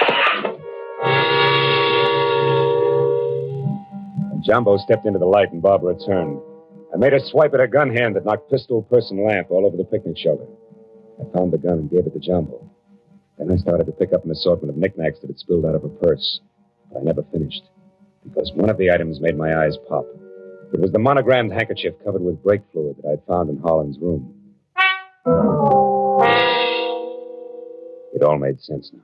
[4.46, 6.40] Jumbo stepped into the light and Barbara turned.
[6.94, 9.66] I made a swipe at her gun hand that knocked pistol, purse, and lamp all
[9.66, 10.46] over the picnic shelter.
[11.20, 12.67] I found the gun and gave it to Jumbo.
[13.38, 15.84] Then I started to pick up an assortment of knickknacks that had spilled out of
[15.84, 16.40] her purse.
[16.92, 17.64] But I never finished,
[18.24, 20.06] because one of the items made my eyes pop.
[20.74, 24.34] It was the monogrammed handkerchief covered with brake fluid that I'd found in Harlan's room.
[28.14, 29.04] It all made sense now.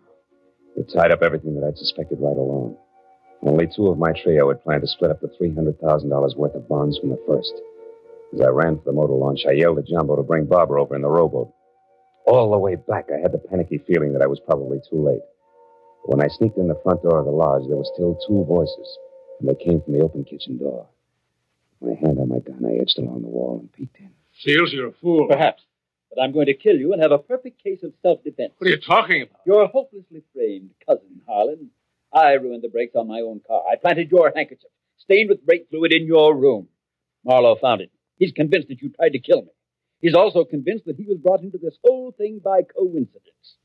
[0.75, 2.77] It tied up everything that I'd suspected right along.
[3.43, 6.97] Only two of my trio had planned to split up the $300,000 worth of bonds
[6.97, 7.53] from the first.
[8.33, 10.95] As I ran for the motor launch, I yelled at Jumbo to bring Barbara over
[10.95, 11.53] in the rowboat.
[12.25, 15.21] All the way back, I had the panicky feeling that I was probably too late.
[16.05, 18.45] But when I sneaked in the front door of the lodge, there were still two
[18.45, 18.97] voices,
[19.39, 20.87] and they came from the open kitchen door.
[21.79, 24.11] With my hand on my gun, I edged along the wall and peeked in.
[24.31, 25.27] Shields, you're a fool.
[25.27, 25.63] Perhaps.
[26.09, 28.53] But I'm going to kill you and have a perfect case of self-defense.
[28.57, 29.41] What are you talking about?
[29.45, 31.71] You're hopelessly framed cousin, Harlan.
[32.13, 33.63] I ruined the brakes on my own car.
[33.69, 36.67] I planted your handkerchief, stained with brake fluid, in your room.
[37.25, 37.91] Marlowe found it.
[38.17, 39.49] He's convinced that you tried to kill me.
[40.03, 43.55] He's also convinced that he was brought into this whole thing by coincidence.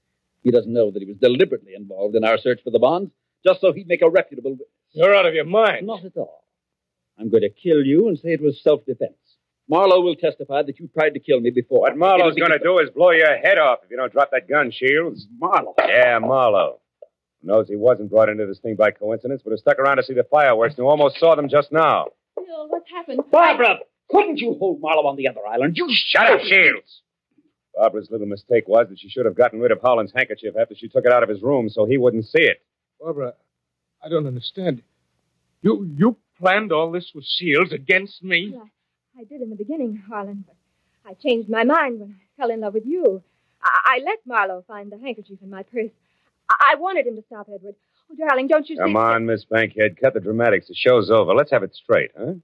[0.44, 3.10] He doesn't know that he was deliberately involved in our search for the bonds,
[3.44, 4.68] just so he'd make a reputable witness.
[4.92, 5.88] You're out of your mind.
[5.88, 6.44] Not at all.
[7.18, 9.18] I'm going to kill you and say it was self-defense.
[9.68, 11.80] Marlowe will testify that you tried to kill me before.
[11.80, 14.48] What Marlowe's going to do is blow your head off if you don't drop that
[14.48, 15.26] gun, Shields.
[15.40, 15.74] Marlowe.
[15.76, 16.78] Yeah, Marlowe.
[17.42, 20.14] Knows he wasn't brought into this thing by coincidence, but has stuck around to see
[20.14, 22.06] the fireworks and almost saw them just now.
[22.36, 23.22] Phil, what's happened?
[23.32, 25.76] Barbara, couldn't you hold Marlowe on the other island?
[25.76, 27.02] You Shut up, Shields!
[27.74, 30.88] Barbara's little mistake was that she should have gotten rid of Harlan's handkerchief after she
[30.88, 32.60] took it out of his room so he wouldn't see it.
[33.00, 33.34] Barbara,
[34.02, 34.82] I don't understand.
[35.62, 38.52] You you planned all this with Shields against me?
[38.52, 38.68] Well,
[39.16, 40.56] I, I did in the beginning, Harlan, but
[41.08, 43.22] I changed my mind when I fell in love with you.
[43.62, 45.90] I, I let Marlowe find the handkerchief in my purse.
[46.50, 47.74] I, I wanted him to stop Edward.
[48.10, 48.82] Oh, darling, don't you see?
[48.82, 50.00] Come on, Miss Bankhead.
[50.00, 50.66] Cut the dramatics.
[50.68, 51.34] The show's over.
[51.34, 52.34] Let's have it straight, huh?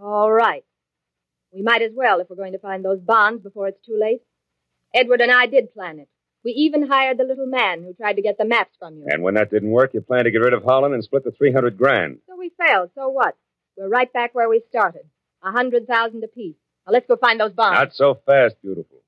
[0.00, 0.64] All right.
[1.52, 4.20] We might as well if we're going to find those bonds before it's too late.
[4.94, 6.08] Edward and I did plan it.
[6.44, 9.06] We even hired the little man who tried to get the maps from you.
[9.08, 11.32] And when that didn't work, you planned to get rid of Harlan and split the
[11.32, 12.18] 300 grand.
[12.28, 12.90] So we failed.
[12.94, 13.36] So what?
[13.76, 15.02] We're right back where we started.
[15.42, 16.56] A hundred thousand apiece.
[16.86, 17.78] Now let's go find those bonds.
[17.78, 18.98] Not so fast, beautiful.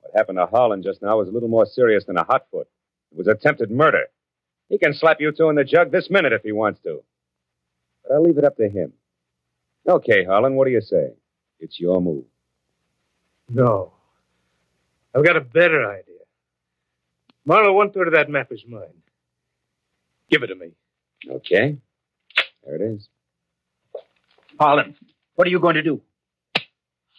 [0.00, 2.66] What happened to Harlan just now was a little more serious than a hot foot.
[3.12, 4.06] It was attempted murder.
[4.68, 7.02] He can slap you two in the jug this minute if he wants to.
[8.02, 8.92] But I'll leave it up to him.
[9.88, 11.10] Okay, Harlan, what do you say?
[11.60, 12.24] It's your move.
[13.48, 13.92] No.
[15.14, 16.16] I've got a better idea.
[17.44, 18.82] Marlowe, one third of that map is mine.
[20.30, 20.70] Give it to me.
[21.28, 21.76] Okay.
[22.64, 23.08] There it is.
[24.58, 24.94] Harlan,
[25.34, 26.00] what are you going to do?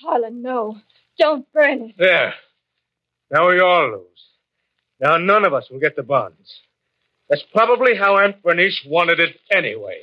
[0.01, 0.77] Harlan, no.
[1.17, 1.95] Don't burn it.
[1.97, 2.33] There.
[3.31, 4.05] Now we all lose.
[4.99, 6.61] Now none of us will get the bonds.
[7.29, 10.01] That's probably how Aunt Bernice wanted it anyway.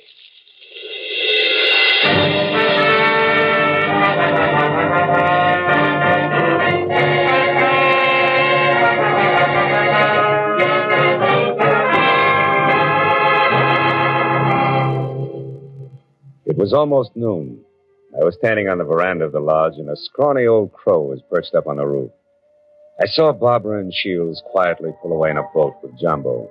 [16.59, 17.61] Was almost noon.
[18.21, 21.23] I was standing on the veranda of the lodge, and a scrawny old crow was
[21.31, 22.11] perched up on the roof.
[23.01, 26.51] I saw Barbara and Shields quietly pull away in a boat with Jumbo.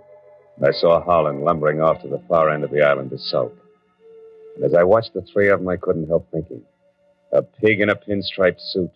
[0.55, 3.53] And I saw Harlan lumbering off to the far end of the island to sulk.
[4.55, 6.61] And as I watched the three of them, I couldn't help thinking.
[7.33, 8.91] A pig in a pinstripe suit,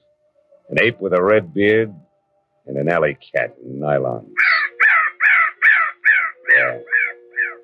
[0.70, 1.94] an ape with a red beard,
[2.68, 4.34] and an alley cat in nylon.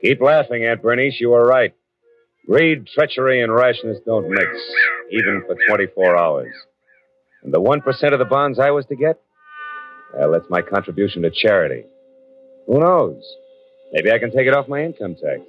[0.02, 1.18] Keep laughing, Aunt Bernice.
[1.22, 1.74] You were right.
[2.50, 4.48] Greed, treachery, and rashness don't mix,
[5.12, 6.54] even for 24 hours.
[7.44, 9.20] And the 1% of the bonds I was to get?
[10.14, 11.84] Well, that's my contribution to charity.
[12.68, 13.22] Who knows?
[13.92, 15.42] Maybe I can take it off my income tax.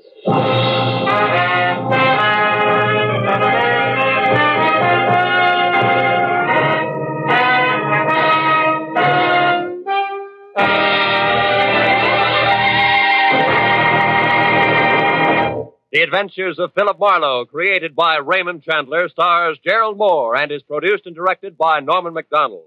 [16.02, 21.14] Adventures of Philip Marlowe, created by Raymond Chandler, stars Gerald Mohr and is produced and
[21.14, 22.64] directed by Norman Macdonnell.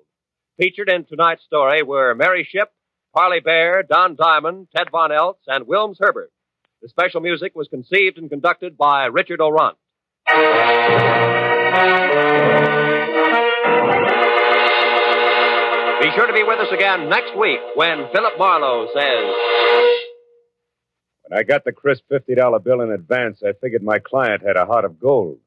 [0.59, 2.71] Featured in tonight's story were Mary Shipp,
[3.15, 6.31] Parley Baer, Don Diamond, Ted Von Eltz, and Wilms Herbert.
[6.81, 9.77] The special music was conceived and conducted by Richard Aurandt.
[16.01, 19.80] Be sure to be with us again next week when Philip Marlowe says.
[21.31, 24.65] When I got the crisp $50 bill in advance, I figured my client had a
[24.65, 25.39] heart of gold.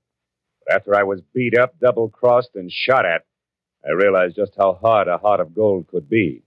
[0.65, 3.27] But after I was beat up, double crossed, and shot at,
[3.87, 6.43] I realized just how hard a heart of gold could be.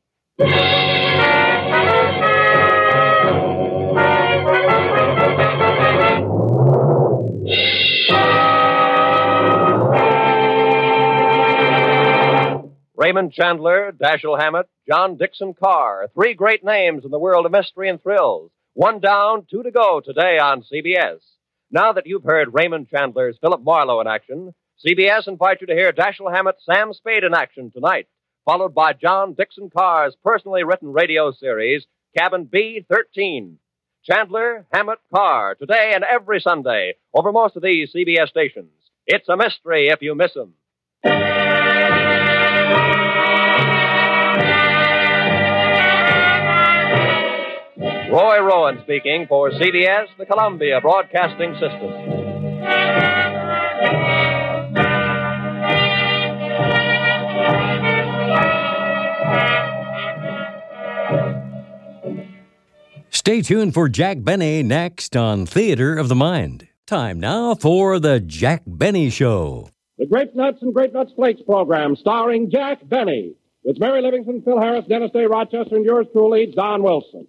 [12.95, 16.07] Raymond Chandler, Dashiell Hammett, John Dickson Carr.
[16.15, 18.49] Three great names in the world of mystery and thrills.
[18.77, 21.17] One down, two to go today on CBS.
[21.71, 24.53] Now that you've heard Raymond Chandler's Philip Marlowe in action,
[24.85, 28.05] CBS invites you to hear Dashiell Hammett's Sam Spade in action tonight,
[28.45, 33.57] followed by John Dickson Carr's personally written radio series, Cabin B 13.
[34.03, 38.69] Chandler, Hammett, Carr, today and every Sunday, over most of these CBS stations.
[39.07, 40.53] It's a mystery if you miss them.
[48.67, 51.91] Roy Rowan speaking for CBS, the Columbia Broadcasting System.
[63.09, 66.67] Stay tuned for Jack Benny next on Theater of the Mind.
[66.85, 69.69] Time now for the Jack Benny Show.
[69.97, 74.59] The Grape Nuts and Grape Nuts Flakes program starring Jack Benny with Mary Livingstone, Phil
[74.59, 77.27] Harris, Dennis Day Rochester, and yours truly, Don Wilson.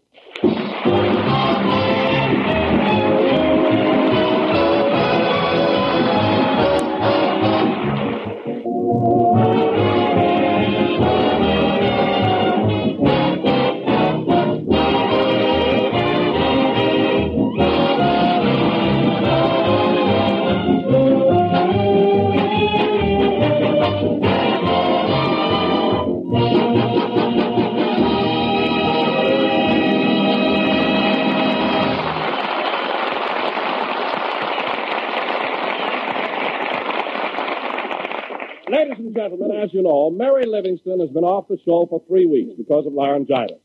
[38.98, 42.26] Ladies and gentlemen, as you know, Mary Livingstone has been off the show for three
[42.26, 43.60] weeks because of laryngitis.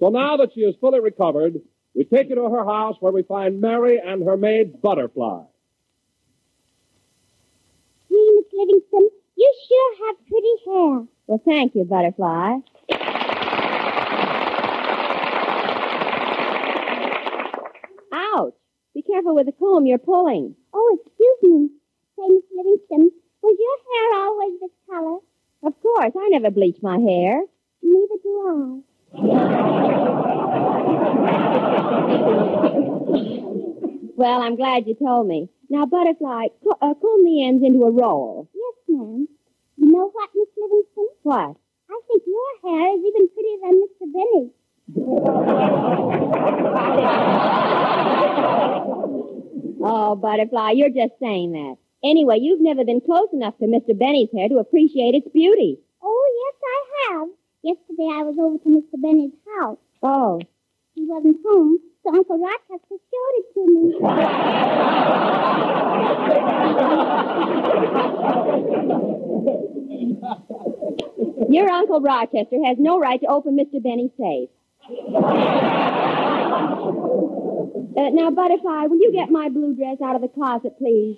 [0.00, 1.60] So now that she is fully recovered,
[1.94, 5.44] we take her to her house where we find Mary and her maid Butterfly.
[8.08, 11.06] Gee, Miss Livingstone, you sure have pretty hair.
[11.28, 12.58] Well, thank you, Butterfly.
[18.12, 18.54] Ouch!
[18.92, 20.56] Be careful with the comb you're pulling.
[20.72, 21.68] Oh, excuse me.
[22.18, 23.10] Say, Miss Livingstone,
[23.44, 25.18] was your hair always this color?
[25.62, 27.42] Of course, I never bleach my hair.
[27.82, 28.82] Neither do
[29.14, 29.14] I.
[34.16, 35.48] Well, I'm glad you told me.
[35.68, 38.48] Now, Butterfly, co- uh, comb the ends into a roll.
[38.54, 39.26] Yes, ma'am.
[39.76, 41.08] You know what, Miss Livingstone?
[41.24, 41.56] What?
[41.90, 44.06] I think your hair is even prettier than Mr.
[44.14, 44.52] Benny's.
[49.86, 51.76] Oh, Butterfly, you're just saying that.
[52.04, 53.98] Anyway, you've never been close enough to Mr.
[53.98, 55.78] Benny's hair to appreciate its beauty.
[56.02, 57.28] Oh, yes, I have.
[57.62, 59.00] Yesterday I was over to Mr.
[59.00, 59.78] Benny's house.
[60.02, 60.38] Oh.
[60.94, 63.94] He wasn't home, so Uncle Rochester showed it to me.
[71.48, 73.82] Your Uncle Rochester has no right to open Mr.
[73.82, 74.50] Benny's safe.
[77.96, 81.16] Uh, now, Butterfly, will you get my blue dress out of the closet, please?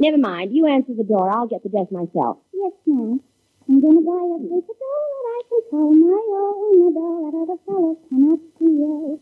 [0.00, 0.52] Never mind.
[0.52, 1.28] You answer the door.
[1.30, 2.38] I'll get the dress myself.
[2.54, 3.20] yes, ma'am.
[3.68, 7.20] I'm going to buy a paper doll that I can call my own, a doll
[7.30, 9.20] that other fellows cannot steal.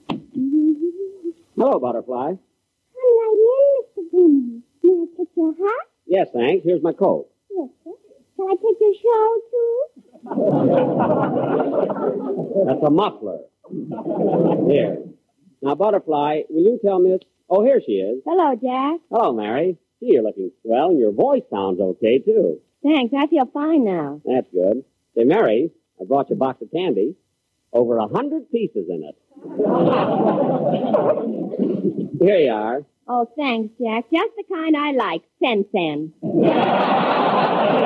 [1.57, 2.29] Hello, Butterfly.
[2.31, 4.03] Come right in, Mr.
[4.13, 4.63] Benny.
[4.85, 5.85] May I take your hat?
[6.07, 6.65] Yes, thanks.
[6.65, 7.29] Here's my coat.
[7.51, 7.91] Yes, sir.
[8.37, 9.75] Shall I take your shawl, too?
[12.67, 13.41] That's a muffler.
[14.71, 14.99] Here.
[15.61, 17.21] Now, Butterfly, will you tell Miss...
[17.51, 18.23] Oh, here she is.
[18.25, 19.01] Hello, Jack.
[19.11, 19.77] Hello, Mary.
[20.01, 22.61] Gee, you're looking swell, and your voice sounds okay, too.
[22.83, 23.13] Thanks.
[23.17, 24.21] I feel fine now.
[24.25, 24.85] That's good.
[25.17, 25.71] Say, Mary,
[26.01, 27.17] I brought you a box of candy.
[27.73, 29.17] Over a hundred pieces in it.
[32.23, 32.83] Here you are.
[33.07, 34.05] Oh, thanks, Jack.
[34.11, 35.23] Just the kind I like.
[35.43, 36.13] Sen Sen.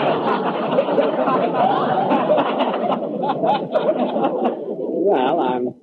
[5.05, 5.75] Well, I'm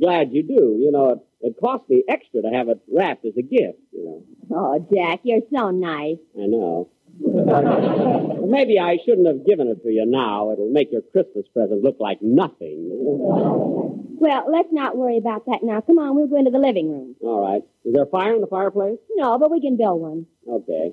[0.00, 0.78] glad you do.
[0.80, 4.04] You know, it, it cost me extra to have it wrapped as a gift, you
[4.04, 4.24] know.
[4.56, 6.16] Oh, Jack, you're so nice.
[6.34, 6.88] I know.
[7.20, 10.52] well, maybe I shouldn't have given it to you now.
[10.52, 12.88] It'll make your Christmas present look like nothing.
[12.90, 15.82] Well, let's not worry about that now.
[15.82, 17.14] Come on, we'll go into the living room.
[17.20, 17.62] All right.
[17.84, 18.98] Is there a fire in the fireplace?
[19.14, 20.26] No, but we can build one.
[20.48, 20.92] Okay.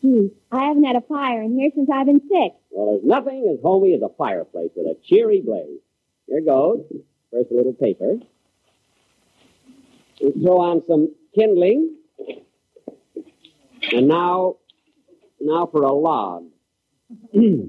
[0.00, 2.52] Gee, I haven't had a fire in here since I've been sick.
[2.70, 5.80] Well, there's nothing as homey as a fireplace with a cheery blaze.
[6.26, 6.80] Here goes.
[7.30, 8.16] First, a little paper.
[10.20, 11.96] We throw on some kindling.
[13.92, 14.56] And now,
[15.40, 16.44] now for a log.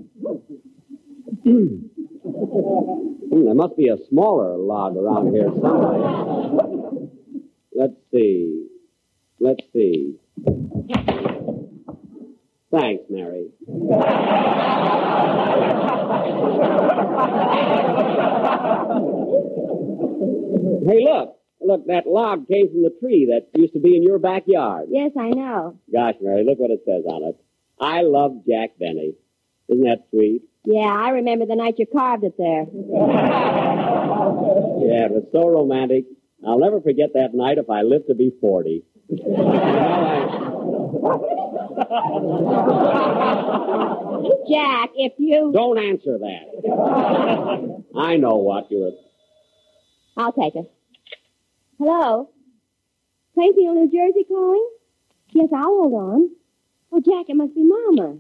[3.32, 7.10] Hmm, there must be a smaller log around here somewhere.
[7.74, 8.68] Let's see.
[9.40, 10.16] Let's see.
[12.72, 13.48] Thanks, Mary.
[20.86, 21.39] hey, look.
[21.70, 24.88] Look, that log came from the tree that used to be in your backyard.
[24.90, 25.78] Yes, I know.
[25.94, 27.38] Gosh, Mary, look what it says on it.
[27.80, 29.14] I love Jack Benny.
[29.68, 30.42] Isn't that sweet?
[30.66, 32.66] Yeah, I remember the night you carved it there.
[34.90, 36.06] Yeah, it was so romantic.
[36.46, 38.84] I'll never forget that night if I live to be 40.
[44.50, 45.52] Jack, if you.
[45.54, 47.84] Don't answer that.
[47.96, 48.92] I know what you were.
[50.18, 50.72] I'll take it.
[51.80, 52.30] Hello?
[53.36, 54.70] Plainfield, New Jersey calling?
[55.32, 56.30] Yes, I'll hold on.
[56.92, 58.18] Oh, Jack, it must be Mama.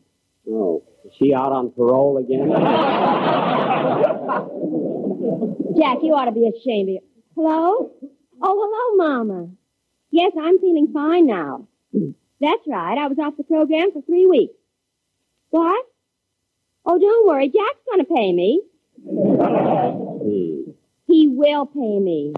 [0.49, 2.47] Oh, is she out on parole again?
[5.77, 6.99] Jack, you ought to be ashamed of you.
[7.35, 7.91] Hello?
[8.41, 9.49] Oh, hello, Mama.
[10.11, 11.67] Yes, I'm feeling fine now.
[12.39, 12.97] That's right.
[12.97, 14.53] I was off the program for three weeks.
[15.49, 15.85] What?
[16.85, 17.47] Oh, don't worry.
[17.47, 18.61] Jack's going to pay me.
[21.07, 22.33] He will pay me.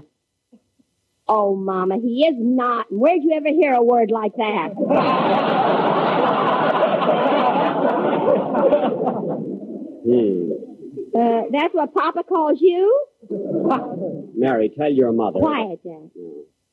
[1.28, 2.86] Oh, Mama, he is not.
[2.90, 4.72] Where'd you ever hear a word like that?
[10.04, 10.50] Hmm.
[11.14, 13.06] Uh, that's what Papa calls you?
[14.34, 15.38] Mary, tell your mother.
[15.38, 16.10] Quiet, Jack.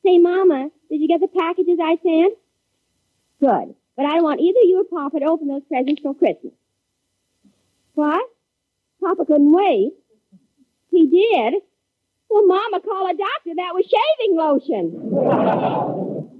[0.04, 2.34] Say, Mama, did you get the packages I sent?
[3.40, 3.74] Good.
[3.96, 6.54] But I don't want either you or Papa to open those presents till Christmas.
[7.94, 8.22] What?
[9.02, 9.92] Papa couldn't wait.
[10.90, 11.62] He did?
[12.30, 13.54] Well, Mama, call a doctor.
[13.56, 15.10] That was shaving lotion.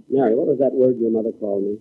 [0.10, 1.78] Mary, what was that word your mother called me?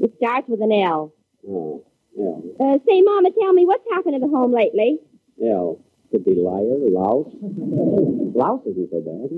[0.00, 1.12] It starts with an L.
[1.48, 1.84] Oh,
[2.18, 2.42] L.
[2.60, 4.98] Uh, say, Mama, tell me what's happened to the home lately.
[5.42, 5.80] L.
[6.10, 7.32] Could be liar, louse.
[7.42, 9.28] louse isn't so bad.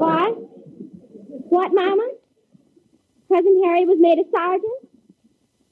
[0.00, 0.36] What?
[1.50, 2.08] What, Mama?
[3.32, 4.88] Cousin Harry was made a sergeant?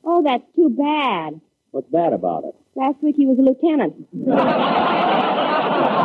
[0.04, 1.40] Oh, that's too bad.
[1.72, 2.54] What's bad about it?
[2.76, 3.94] Last week he was a lieutenant.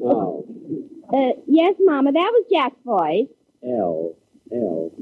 [0.00, 0.44] Oh,
[1.12, 3.28] Uh, yes, Mama, that was Jack's voice.
[3.64, 4.14] L.
[4.52, 4.92] L.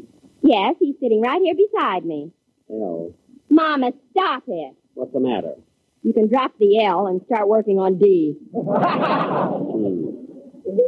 [0.43, 2.31] Yes, he's sitting right here beside me.
[2.71, 3.13] L.
[3.51, 4.75] Mama, stop it.
[4.95, 5.55] What's the matter?
[6.03, 8.37] You can drop the L and start working on D.
[8.53, 10.11] Hmm.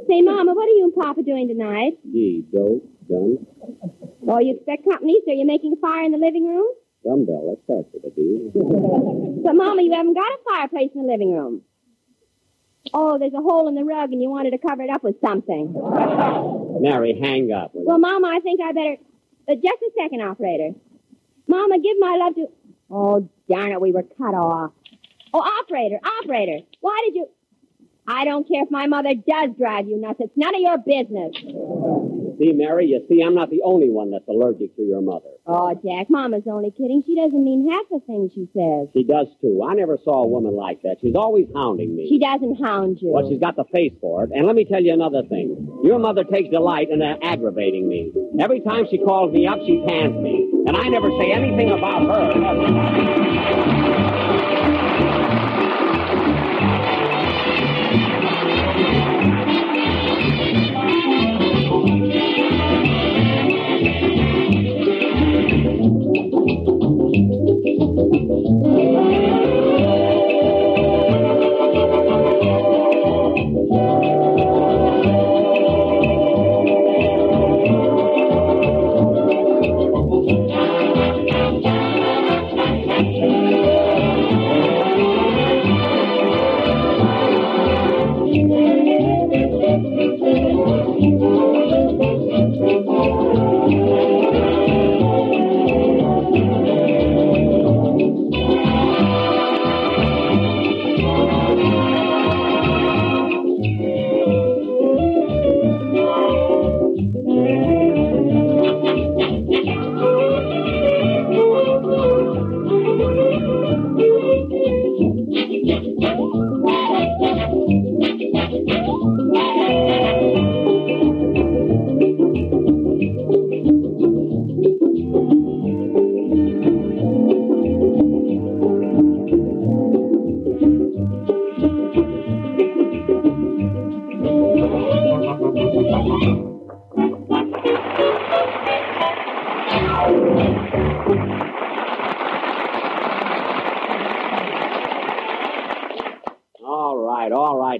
[0.09, 1.99] Say, Mama, what are you and Papa doing tonight?
[2.05, 2.45] D.
[2.53, 2.85] Dope.
[3.09, 3.39] Gun.
[4.29, 6.67] Oh, you expect company, so you're making a fire in the living room?
[7.09, 7.57] Dumbbell.
[7.57, 8.51] That starts with a D.
[9.43, 11.63] But, Mama, you haven't got a fireplace in the living room.
[12.93, 15.17] Oh, there's a hole in the rug and you wanted to cover it up with
[15.25, 15.73] something.
[16.81, 17.75] Mary, hang up.
[17.75, 17.87] will you?
[17.89, 18.97] Well, Mama, I think I better.
[19.49, 20.71] Uh, just a second, operator.
[21.47, 22.47] Mama, give my love to.
[22.91, 24.73] Oh, darn it, we were cut off.
[25.33, 27.29] Oh, operator, operator, why did you.
[28.09, 30.19] I don't care if my mother does drive you nuts.
[30.21, 31.37] It's none of your business.
[32.39, 35.29] See, Mary, you see, I'm not the only one that's allergic to your mother.
[35.45, 37.03] Oh, Jack, Mama's only kidding.
[37.05, 38.89] She doesn't mean half the things she says.
[38.95, 39.61] She does, too.
[39.61, 40.99] I never saw a woman like that.
[41.03, 42.09] She's always hounding me.
[42.09, 43.11] She doesn't hound you.
[43.13, 44.31] Well, she's got the face for it.
[44.33, 45.69] And let me tell you another thing.
[45.85, 48.13] Your mother takes delight in uh, aggravating me.
[48.41, 50.49] Every time she calls me up, she pans me.
[50.65, 52.39] And I never say anything about her.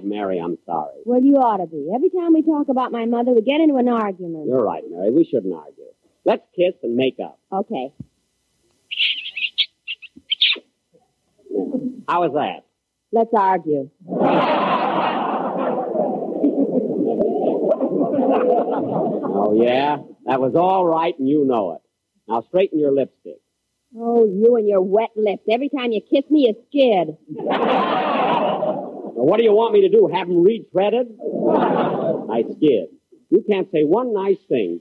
[0.03, 1.01] Mary, I'm sorry.
[1.05, 1.89] Well, you ought to be.
[1.93, 4.47] Every time we talk about my mother, we get into an argument.
[4.47, 5.11] You're right, Mary.
[5.11, 5.85] We shouldn't argue.
[6.25, 7.39] Let's kiss and make up.
[7.51, 7.93] Okay.
[12.07, 12.65] How was that?
[13.11, 13.89] Let's argue.
[19.31, 19.97] Oh, yeah?
[20.25, 21.81] That was all right, and you know it.
[22.27, 23.39] Now straighten your lipstick.
[23.97, 25.43] Oh, you and your wet lips.
[25.49, 27.17] Every time you kiss me, you skid.
[29.19, 30.07] Now, what do you want me to do?
[30.07, 31.11] Have them retreaded?
[32.31, 32.87] I skid.
[33.29, 34.79] You can't say one nice thing.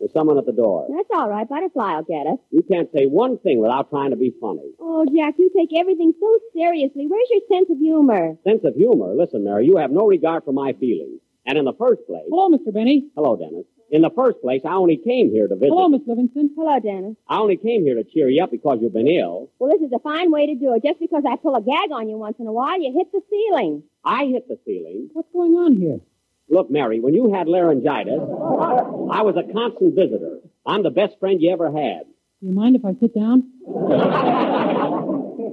[0.00, 0.88] There's someone at the door.
[0.88, 1.46] That's all right.
[1.46, 2.38] Butterfly will get us.
[2.50, 4.72] You can't say one thing without trying to be funny.
[4.80, 7.04] Oh, Jack, you take everything so seriously.
[7.06, 8.38] Where's your sense of humor?
[8.42, 9.12] Sense of humor.
[9.14, 11.20] Listen, Mary, you have no regard for my feelings.
[11.44, 12.24] And in the first place.
[12.30, 12.72] Hello, Mr.
[12.72, 13.10] Benny.
[13.14, 13.66] Hello, Dennis.
[13.92, 15.68] In the first place, I only came here to visit.
[15.68, 16.48] Hello, Miss Livingstone.
[16.56, 17.14] Hello, Dennis.
[17.28, 19.50] I only came here to cheer you up because you've been ill.
[19.58, 20.82] Well, this is a fine way to do it.
[20.82, 23.20] Just because I pull a gag on you once in a while, you hit the
[23.28, 23.82] ceiling.
[24.02, 25.10] I hit the ceiling.
[25.12, 26.00] What's going on here?
[26.48, 30.38] Look, Mary, when you had laryngitis, I was a constant visitor.
[30.64, 32.04] I'm the best friend you ever had.
[32.40, 33.44] Do you mind if I sit down?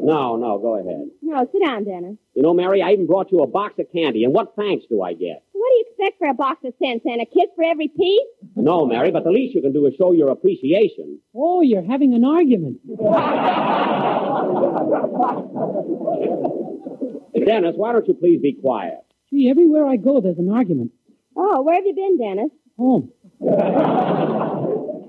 [0.01, 1.09] No, no, go ahead.
[1.21, 2.15] No, sit down, Dennis.
[2.33, 5.03] You know, Mary, I even brought you a box of candy, and what thanks do
[5.03, 5.43] I get?
[5.59, 8.27] What do you expect for a box of cents and a kiss for every piece?
[8.55, 11.19] No, Mary, but the least you can do is show your appreciation.
[11.35, 12.79] Oh, you're having an argument.
[17.45, 18.99] Dennis, why don't you please be quiet?
[19.29, 20.91] Gee, everywhere I go, there's an argument.
[21.35, 22.51] Oh, where have you been, Dennis?
[22.77, 23.11] Home.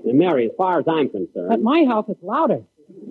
[0.05, 2.63] And Mary, as far as I'm concerned, At my house, it's louder.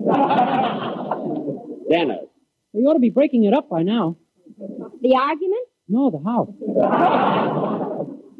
[1.90, 2.26] Dennis,
[2.74, 4.16] They ought to be breaking it up by now.
[4.58, 5.66] The argument?
[5.90, 6.54] No, the house.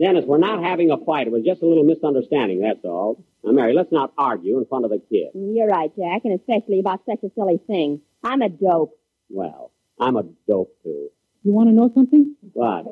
[0.00, 1.26] Dennis, we're not having a fight.
[1.26, 3.24] It was just a little misunderstanding, that's all.
[3.42, 5.32] Now, Mary, let's not argue in front of the kid.
[5.36, 8.00] Mm, you're right, Jack, and especially about such a silly thing.
[8.22, 8.96] I'm a dope.
[9.28, 11.08] Well, I'm a dope, too.
[11.42, 12.36] You want to know something?
[12.52, 12.86] What?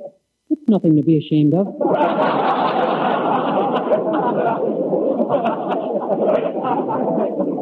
[0.51, 1.69] It's nothing to be ashamed of.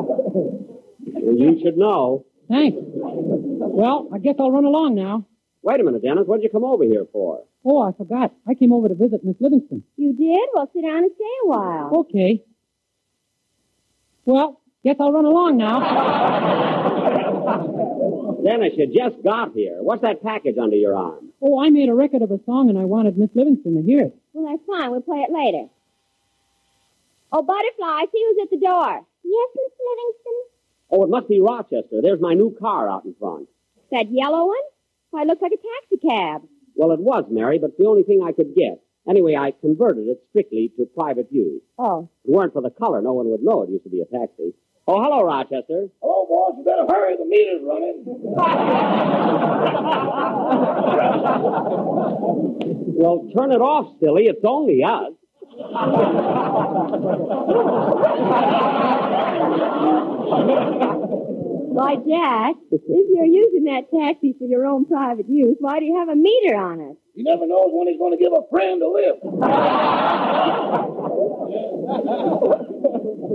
[0.08, 2.24] Well, you should know.
[2.48, 2.78] Thanks.
[2.80, 5.26] Well, I guess I'll run along now.
[5.66, 6.26] Wait a minute, Dennis.
[6.28, 7.42] What'd you come over here for?
[7.64, 8.32] Oh, I forgot.
[8.46, 9.82] I came over to visit Miss Livingstone.
[9.96, 10.48] You did?
[10.54, 11.90] Well, sit down and stay a while.
[12.06, 12.44] Okay.
[14.24, 15.80] Well, guess I'll run along now.
[18.44, 19.78] Dennis, you just got here.
[19.80, 21.32] What's that package under your arm?
[21.42, 24.02] Oh, I made a record of a song and I wanted Miss Livingstone to hear
[24.02, 24.16] it.
[24.34, 24.92] Well, that's fine.
[24.92, 25.66] We'll play it later.
[27.32, 29.00] Oh, Butterfly, I see who's at the door.
[29.24, 30.44] Yes, Miss Livingstone?
[30.92, 32.00] Oh, it must be Rochester.
[32.00, 33.48] There's my new car out in front.
[33.90, 34.56] That yellow one?
[35.10, 36.42] Why, it looks like a taxi cab.
[36.74, 38.80] Well, it was, Mary, but the only thing I could get.
[39.08, 41.62] Anyway, I converted it strictly to private use.
[41.78, 42.08] Oh.
[42.24, 44.04] If it weren't for the color, no one would know it used to be a
[44.04, 44.52] taxi.
[44.88, 45.88] Oh, hello, Rochester.
[46.02, 46.54] Hello, boss.
[46.58, 47.16] You better hurry.
[47.16, 48.04] The meter's running.
[52.98, 54.24] Well, turn it off, silly.
[54.24, 55.12] It's only us.
[61.76, 65.98] Why, Jack, if you're using that taxi for your own private use, why do you
[65.98, 66.96] have a meter on it?
[67.14, 69.20] He never knows when he's going to give a friend a lift.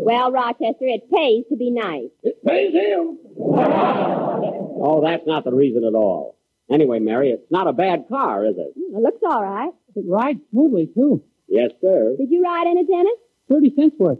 [0.04, 2.10] Well, Rochester, it pays to be nice.
[2.24, 3.20] It pays him.
[4.84, 6.38] Oh, that's not the reason at all.
[6.72, 8.74] Anyway, Mary, it's not a bad car, is it?
[8.76, 9.70] Hmm, it looks all right.
[9.96, 11.22] It rides smoothly, too.
[11.48, 12.16] Yes, sir.
[12.18, 13.14] Did you ride in it, Dennis?
[13.50, 14.18] 30 cents worth.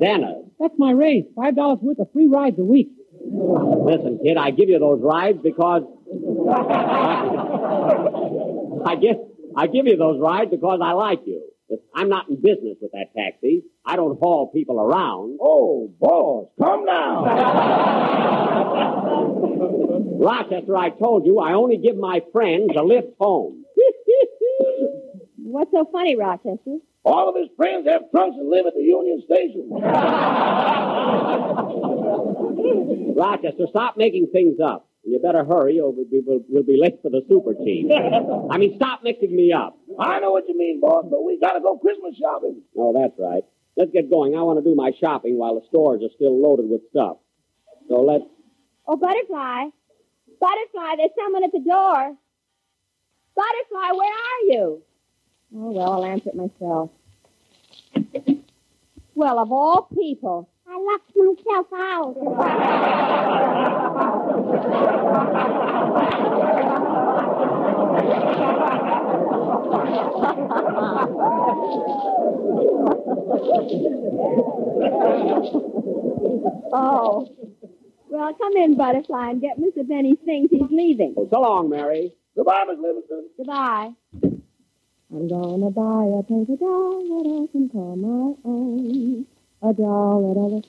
[0.00, 1.24] Dennis, That's my raise.
[1.36, 2.90] $5 worth of free rides a week.
[3.20, 5.82] listen, kid, I give you those rides because
[8.86, 9.16] I give
[9.56, 11.42] I give you those rides because I like you.
[11.68, 13.64] But I'm not in business with that taxi.
[13.84, 15.38] I don't haul people around.
[15.40, 17.24] Oh, boss, come now.
[20.24, 23.64] Rochester, I told you I only give my friends a lift home.
[25.38, 26.78] What's so funny, Rochester?
[27.04, 29.70] All of his friends have trunks and live at the Union Station.
[33.16, 34.88] Rochester, stop making things up.
[35.04, 37.90] You better hurry or we'll be, we'll, we'll be late for the super team.
[38.50, 39.76] I mean, stop mixing me up.
[39.98, 42.62] I know what you mean, boss, but we got to go Christmas shopping.
[42.78, 43.42] Oh, that's right.
[43.76, 44.36] Let's get going.
[44.36, 47.16] I want to do my shopping while the stores are still loaded with stuff.
[47.88, 48.24] So let's.
[48.86, 49.70] Oh, Butterfly.
[50.38, 52.14] Butterfly, there's someone at the door.
[53.34, 54.82] Butterfly, where are you?
[55.54, 56.90] Oh, well, I'll answer it myself.
[59.14, 60.48] Well, of all people.
[60.66, 62.16] I locked myself out.
[76.72, 77.28] oh.
[78.08, 79.86] Well, come in, Butterfly, and get Mr.
[79.86, 80.48] Benny's things.
[80.50, 81.14] He's leaving.
[81.16, 82.12] Oh, so long, Mary.
[82.34, 83.28] Goodbye, Miss Livingstone.
[83.36, 83.90] Goodbye.
[85.14, 89.26] I'm gonna buy a paper doll that I can call my own.
[89.60, 90.62] A doll that other.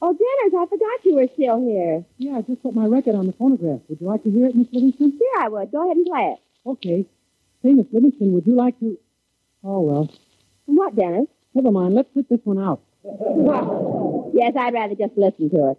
[0.00, 2.04] Oh, Dennis, I forgot you were still here.
[2.18, 3.80] Yeah, I just put my record on the phonograph.
[3.88, 5.18] Would you like to hear it, Miss Livingstone?
[5.18, 5.72] Sure, I would.
[5.72, 6.38] Go ahead and play it.
[6.68, 7.06] Okay.
[7.62, 8.98] Say, Miss Livingstone, would you like to...
[9.64, 10.10] Oh, well.
[10.66, 11.26] What, Dennis?
[11.54, 11.94] Never mind.
[11.94, 12.80] Let's put this one out.
[14.34, 15.78] yes, I'd rather just listen to it.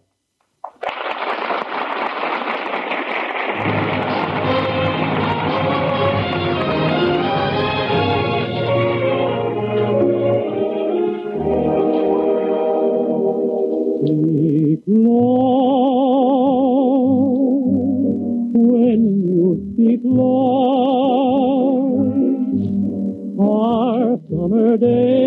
[24.78, 25.18] Summer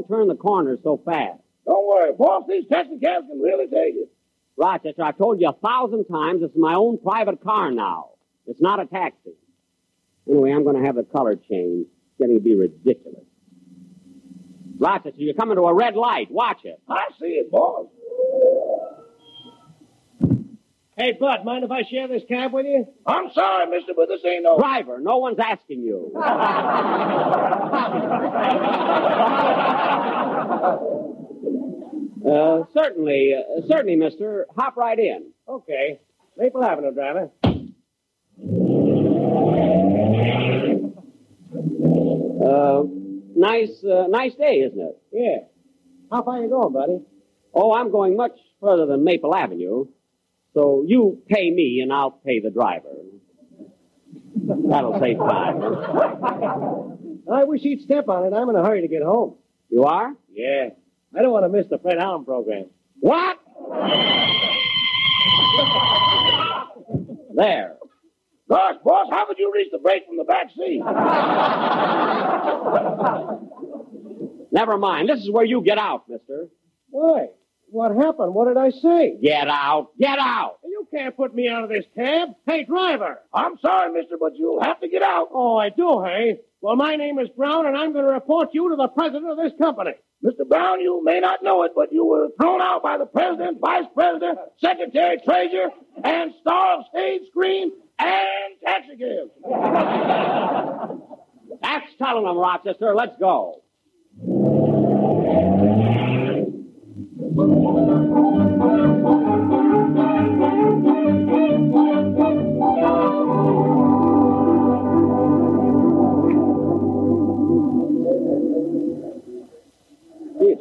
[0.02, 1.40] don't turn the corner so fast.
[1.66, 2.44] Don't worry, boss.
[2.48, 4.10] These taxi cabs can really take it.
[4.56, 8.10] Rochester, I've told you a thousand times it's my own private car now.
[8.46, 9.32] It's not a taxi.
[10.28, 11.88] Anyway, I'm going to have the color changed.
[11.88, 13.24] It's getting to be ridiculous.
[14.78, 16.30] Rochester, you're coming to a red light.
[16.30, 16.80] Watch it.
[16.88, 17.86] I see it, boss.
[21.02, 22.86] Hey, Bud, mind if I share this cab with you?
[23.04, 24.56] I'm sorry, mister, but this ain't no...
[24.56, 26.12] Driver, no one's asking you.
[32.24, 34.46] uh, certainly, uh, certainly, mister.
[34.56, 35.32] Hop right in.
[35.48, 35.98] Okay.
[36.36, 37.32] Maple Avenue, driver.
[42.46, 42.82] Uh,
[43.34, 45.02] nice, uh, nice day, isn't it?
[45.10, 45.38] Yeah.
[46.12, 47.00] How far are you going, buddy?
[47.52, 49.86] Oh, I'm going much further than Maple Avenue.
[50.54, 52.88] So you pay me and I'll pay the driver.
[54.34, 55.62] That'll save time.
[57.32, 58.34] I wish he'd step on it.
[58.36, 59.36] I'm in a hurry to get home.
[59.70, 60.12] You are?
[60.32, 60.70] Yeah.
[61.16, 62.66] I don't want to miss the Fred Allen program.
[63.00, 63.38] What?
[67.34, 67.76] There.
[68.48, 70.82] Gosh, boss, how could you reach the brake from the back seat?
[74.52, 75.08] Never mind.
[75.08, 76.48] This is where you get out, mister.
[76.90, 77.28] Why?
[77.72, 78.34] What happened?
[78.34, 79.16] What did I say?
[79.22, 79.92] Get out.
[79.98, 80.58] Get out.
[80.62, 82.28] You can't put me out of this cab.
[82.46, 83.20] Hey, driver.
[83.32, 85.28] I'm sorry, mister, but you'll have to get out.
[85.32, 86.40] Oh, I do, hey?
[86.60, 89.38] Well, my name is Brown, and I'm going to report you to the president of
[89.38, 89.92] this company.
[90.22, 90.46] Mr.
[90.46, 93.86] Brown, you may not know it, but you were thrown out by the president, vice
[93.94, 95.70] president, secretary, treasurer,
[96.04, 99.30] and star of stage, screen, and taxi cabs.
[101.62, 102.94] That's piling them, Rochester.
[102.94, 103.62] Let's go.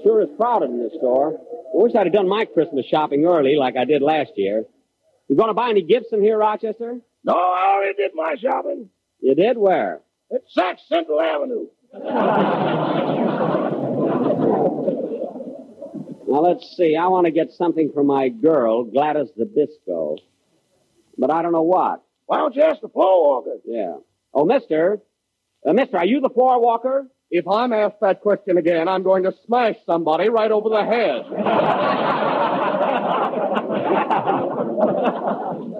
[0.03, 1.35] Sure is crowded in this store.
[1.37, 1.37] I
[1.73, 4.65] wish I'd have done my Christmas shopping early like I did last year.
[5.27, 6.99] You going to buy any gifts in here, Rochester?
[7.23, 8.89] No, I already did my shopping.
[9.19, 9.57] You did?
[9.57, 10.01] Where?
[10.33, 11.67] At Saks Central Avenue.
[16.31, 16.95] Now, let's see.
[16.95, 20.17] I want to get something for my girl, Gladys the Zybisco.
[21.17, 22.03] But I don't know what.
[22.25, 23.57] Why don't you ask the floor walker?
[23.65, 23.97] Yeah.
[24.33, 25.01] Oh, mister.
[25.67, 27.07] Uh, mister, are you the floor walker?
[27.31, 31.25] If I'm asked that question again, I'm going to smash somebody right over the head.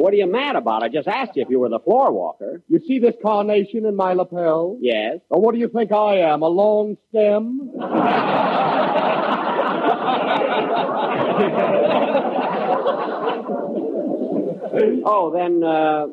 [0.00, 0.82] What are you mad about?
[0.82, 2.62] I just asked you if you were the floor walker.
[2.68, 4.78] You see this carnation in my lapel?
[4.80, 5.18] Yes.
[5.28, 7.70] Or what do you think I am, a long stem?
[15.04, 16.06] oh, then, uh,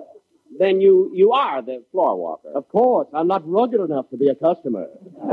[0.60, 2.50] then you, you are the floor walker.
[2.54, 4.88] Of course, I'm not rugged enough to be a customer.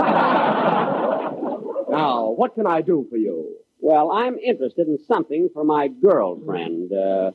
[1.91, 3.57] now, what can I do for you?
[3.81, 6.93] Well, I'm interested in something for my girlfriend.
[6.93, 7.33] Uh,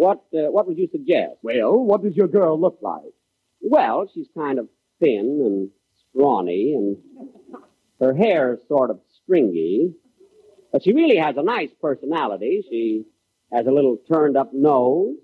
[0.00, 1.34] what, uh, what would you suggest?
[1.42, 3.12] Well, what does your girl look like?
[3.60, 4.66] Well, she's kind of
[4.98, 5.68] thin and
[6.08, 6.96] scrawny, and
[8.00, 9.92] her hair is sort of stringy.
[10.72, 12.64] But she really has a nice personality.
[12.70, 13.04] She
[13.52, 15.16] has a little turned up nose.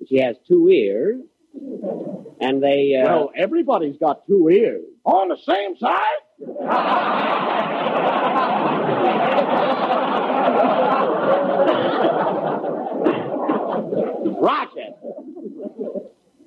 [0.00, 1.20] and She has two ears.
[2.40, 4.82] And they, uh, Well, everybody's got two ears.
[5.04, 6.02] On the same side?
[14.30, 14.92] Rochester.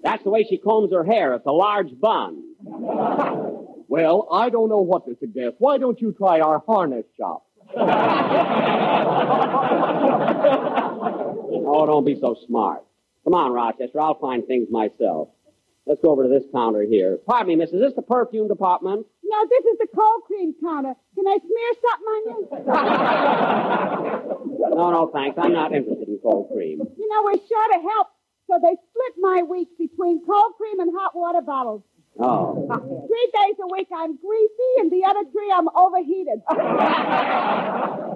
[0.03, 1.34] That's the way she combs her hair.
[1.36, 2.43] It's a large bun.
[3.91, 5.55] Well, I don't know what to suggest.
[5.57, 7.43] Why don't you try our harness shop?
[11.71, 12.84] Oh, don't be so smart.
[13.23, 13.99] Come on, Rochester.
[14.01, 15.30] I'll find things myself.
[15.86, 17.17] Let's go over to this counter here.
[17.27, 17.69] Pardon me, miss.
[17.71, 19.05] Is this the perfume department?
[19.30, 20.93] No, this is the cold cream counter.
[21.15, 22.39] Can I smear something on you?
[24.69, 25.38] No, no, thanks.
[25.41, 26.80] I'm not interested in cold cream.
[26.97, 28.07] You know, we're short of help,
[28.47, 31.82] so they split my week between cold cream and hot water bottles.
[32.19, 32.53] Oh.
[33.07, 36.41] Three days a week I'm greasy, and the other three I'm overheated.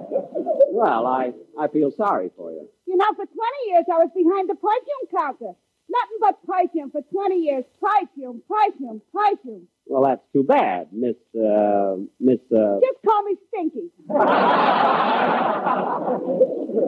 [0.70, 2.68] Well, I, I feel sorry for you.
[2.86, 3.30] You know, for 20
[3.68, 5.52] years I was behind the perfume counter.
[5.94, 7.64] Nothing but perfume for 20 years.
[7.80, 9.68] Perfume, perfume, perfume.
[9.86, 12.80] Well, that's too bad, Miss, uh, Miss, uh...
[12.80, 13.90] Just call me Stinky.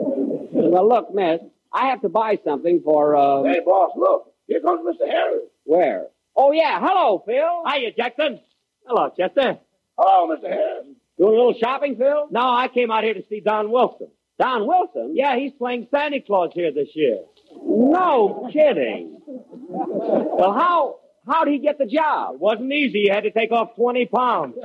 [0.69, 1.39] Well, look, miss,
[1.71, 3.43] I have to buy something for, uh...
[3.43, 4.33] Hey, boss, look.
[4.47, 5.07] Here comes Mr.
[5.09, 5.43] Harris.
[5.63, 6.07] Where?
[6.35, 6.79] Oh, yeah.
[6.81, 7.63] Hello, Phil.
[7.65, 8.39] Hiya, Jackson.
[8.85, 9.59] Hello, Chester.
[9.97, 10.49] Hello, Mr.
[10.49, 10.85] Harris.
[11.17, 12.27] Doing a little shopping, Phil?
[12.31, 14.07] No, I came out here to see Don Wilson.
[14.39, 15.13] Don Wilson?
[15.15, 17.19] Yeah, he's playing Santa Claus here this year.
[17.67, 19.19] No kidding.
[19.27, 20.95] Well, how,
[21.27, 22.35] how'd he get the job?
[22.35, 23.03] It wasn't easy.
[23.03, 24.55] He had to take off 20 pounds.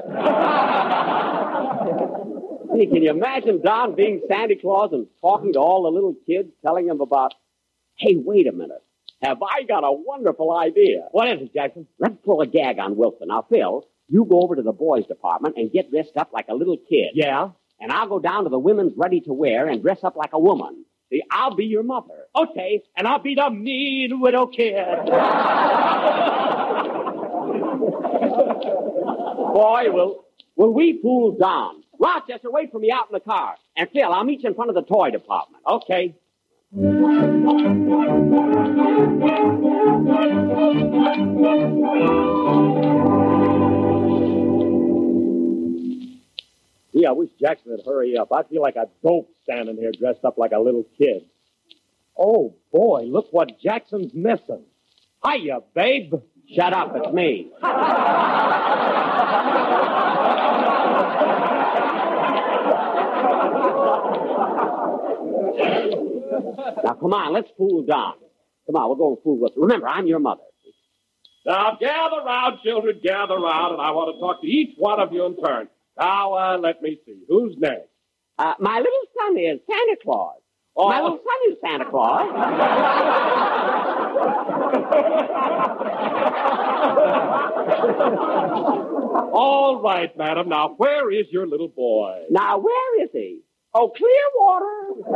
[2.75, 6.49] Hey, can you imagine Don being Santa Claus and talking to all the little kids,
[6.65, 7.35] telling them about,
[7.99, 8.83] hey, wait a minute.
[9.23, 11.07] Have I got a wonderful idea?
[11.11, 11.87] What is it, Jackson?
[11.99, 13.29] Let's pull a gag on Wilson.
[13.29, 16.55] Now, Phil, you go over to the boys' department and get dressed up like a
[16.55, 17.11] little kid.
[17.15, 17.51] Yeah?
[17.79, 20.39] And I'll go down to the women's ready to wear and dress up like a
[20.39, 20.87] woman.
[21.31, 22.27] I'll be your mother.
[22.35, 24.75] Okay, and I'll be the mean widow kid.
[29.53, 30.25] Boy, will,
[30.57, 31.83] will we fool Don.
[31.99, 33.55] Rochester, wait for me out in the car.
[33.77, 35.63] And Phil, I'll meet you in front of the toy department.
[35.67, 36.15] Okay.
[46.95, 48.29] Gee, I wish Jackson would hurry up.
[48.33, 51.25] I feel like a dope standing here dressed up like a little kid.
[52.19, 54.65] Oh, boy, look what Jackson's missing.
[55.25, 56.15] Hiya, babe.
[56.55, 57.51] Shut up, it's me.
[66.85, 68.15] Now, come on, let's fool Don.
[68.67, 69.53] Come on, we'll go and fool with.
[69.57, 70.43] Remember, I'm your mother.
[71.47, 75.13] Now, gather round, children, gather round, and I want to talk to each one of
[75.13, 75.69] you in turn.
[75.99, 77.23] Now, uh, let me see.
[77.29, 77.89] Who's next?
[78.39, 80.39] Uh, my little son is Santa Claus.
[80.75, 80.89] Oh.
[80.89, 82.33] My little son is Santa Claus.
[89.35, 90.49] All right, madam.
[90.49, 92.23] Now, where is your little boy?
[92.31, 93.41] now, where is he?
[93.75, 95.09] Oh, Clearwater.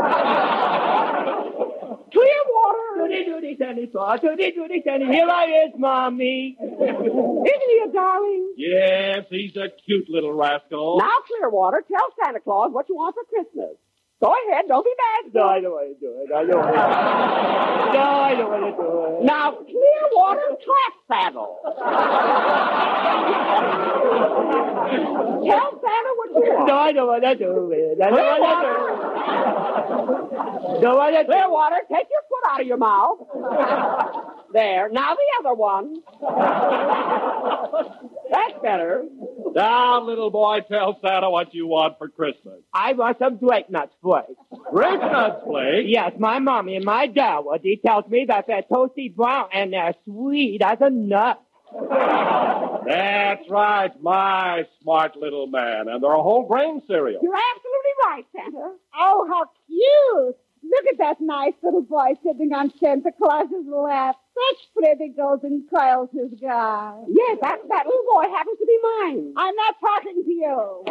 [2.13, 3.09] Clearwater.
[3.09, 5.07] Doody doody Santa Claus, doody doody Santa.
[5.07, 6.57] Here I is, Mommy.
[6.61, 8.55] Isn't he a darling?
[8.57, 10.99] Yes, he's a cute little rascal.
[10.99, 13.77] Now, Clearwater, tell Santa Claus what you want for Christmas.
[14.19, 15.35] Go ahead, don't be bad.
[15.35, 16.33] No, I don't want to do it.
[16.33, 16.81] I don't want to.
[17.93, 19.25] No, I don't want to do it.
[19.25, 21.61] Now, Clearwater Clap Saddle.
[25.45, 26.67] tell Santa what you want.
[26.67, 28.01] No, I don't want to do it.
[28.01, 28.73] I don't want to do
[30.77, 30.83] it.
[30.83, 31.27] No, I don't.
[31.27, 33.19] Clearwater, take your foot out of your mouth.
[34.57, 34.89] There.
[34.89, 35.97] Now the other one.
[38.31, 39.05] That's better.
[39.55, 42.61] Now, little boy, tell Santa what you want for Christmas.
[42.73, 44.33] I want some grape nuts flakes.
[44.73, 45.89] Grape nuts flakes?
[45.89, 49.93] Yes, my mommy and my dad, he tells me that they're toasty brown and they're
[50.07, 51.43] sweet as a nut.
[52.87, 55.89] That's right, my smart little man.
[55.89, 57.21] And they're a whole grain cereal.
[57.23, 58.75] You're absolutely right, Santa.
[58.99, 60.37] Oh, how cute.
[60.69, 64.17] Look at that nice little boy sitting on Santa Claus's lap.
[64.35, 67.05] Such pretty golden curls he's got.
[67.09, 69.35] Yes, that, that little boy happens to be mine.
[69.37, 70.85] I'm not talking to you.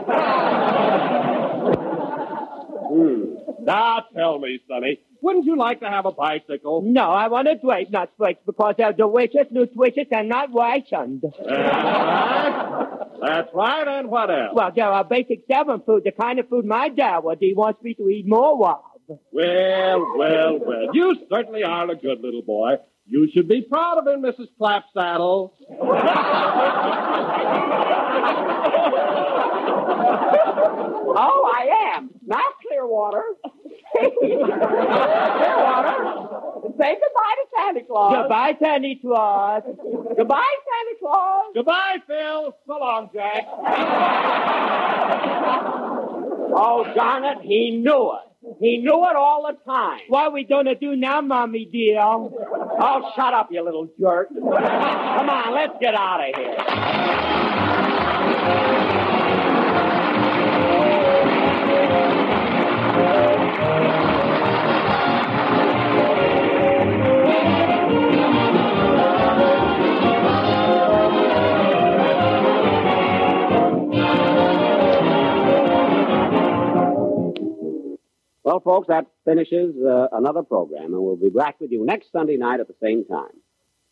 [2.88, 3.64] Hmm.
[3.66, 6.82] Now tell me, Sonny, wouldn't you like to have a bicycle?
[6.86, 11.24] No, I want a grape nuts flakes because they're delicious, nutritious, and not rationed.
[11.24, 12.82] That's right.
[13.22, 14.52] That's right, and what else?
[14.54, 17.40] Well, there are basic seven food, the kind of food my dad would.
[17.40, 18.84] He wants me to eat more of.
[19.08, 20.88] Well, well, well.
[20.93, 22.76] You certainly are a good little boy.
[23.06, 24.47] You should be proud of him, Mrs.
[24.60, 25.51] Clapsaddle.
[31.18, 32.10] Oh, I am.
[32.26, 33.24] Now, Clearwater.
[33.95, 34.51] Clearwater.
[36.78, 38.14] Say goodbye to Santa Claus.
[38.16, 39.64] Goodbye, Santa Claus.
[40.18, 41.45] Goodbye, Santa Claus.
[41.53, 42.58] Goodbye, Phil.
[42.68, 43.45] So long, Jack.
[46.58, 48.22] Oh, darn it, he knew it.
[48.60, 49.99] He knew it all the time.
[50.08, 51.99] What are we going to do now, Mommy dear?
[52.01, 54.30] Oh, shut up, you little jerk.
[54.30, 57.45] Come on, let's get out of here.
[78.46, 82.38] Well, folks, that finishes uh, another program, and we'll be back with you next Sunday
[82.38, 83.32] night at the same time.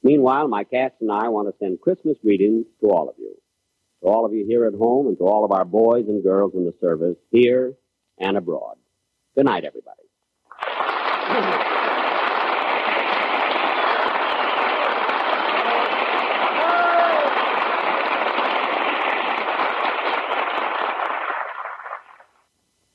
[0.04, 3.34] Meanwhile, my cast and I want to send Christmas greetings to all of you.
[4.04, 6.54] To all of you here at home and to all of our boys and girls
[6.54, 7.74] in the service, here
[8.20, 8.76] and abroad.
[9.36, 9.98] Good night, everybody.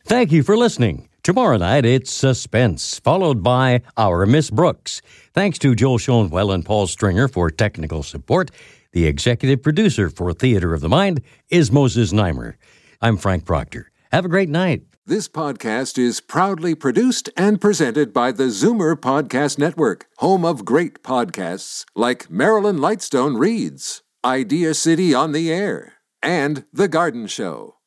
[0.04, 1.07] Thank you for listening.
[1.28, 5.02] Tomorrow night, it's Suspense, followed by Our Miss Brooks.
[5.34, 8.50] Thanks to Joel Schoenwell and Paul Stringer for technical support.
[8.92, 11.20] The executive producer for Theater of the Mind
[11.50, 12.54] is Moses Znaimer.
[13.02, 13.90] I'm Frank Proctor.
[14.10, 14.84] Have a great night.
[15.04, 21.02] This podcast is proudly produced and presented by the Zoomer Podcast Network, home of great
[21.02, 27.77] podcasts like Marilyn Lightstone Reads, Idea City on the Air, and The Garden Show.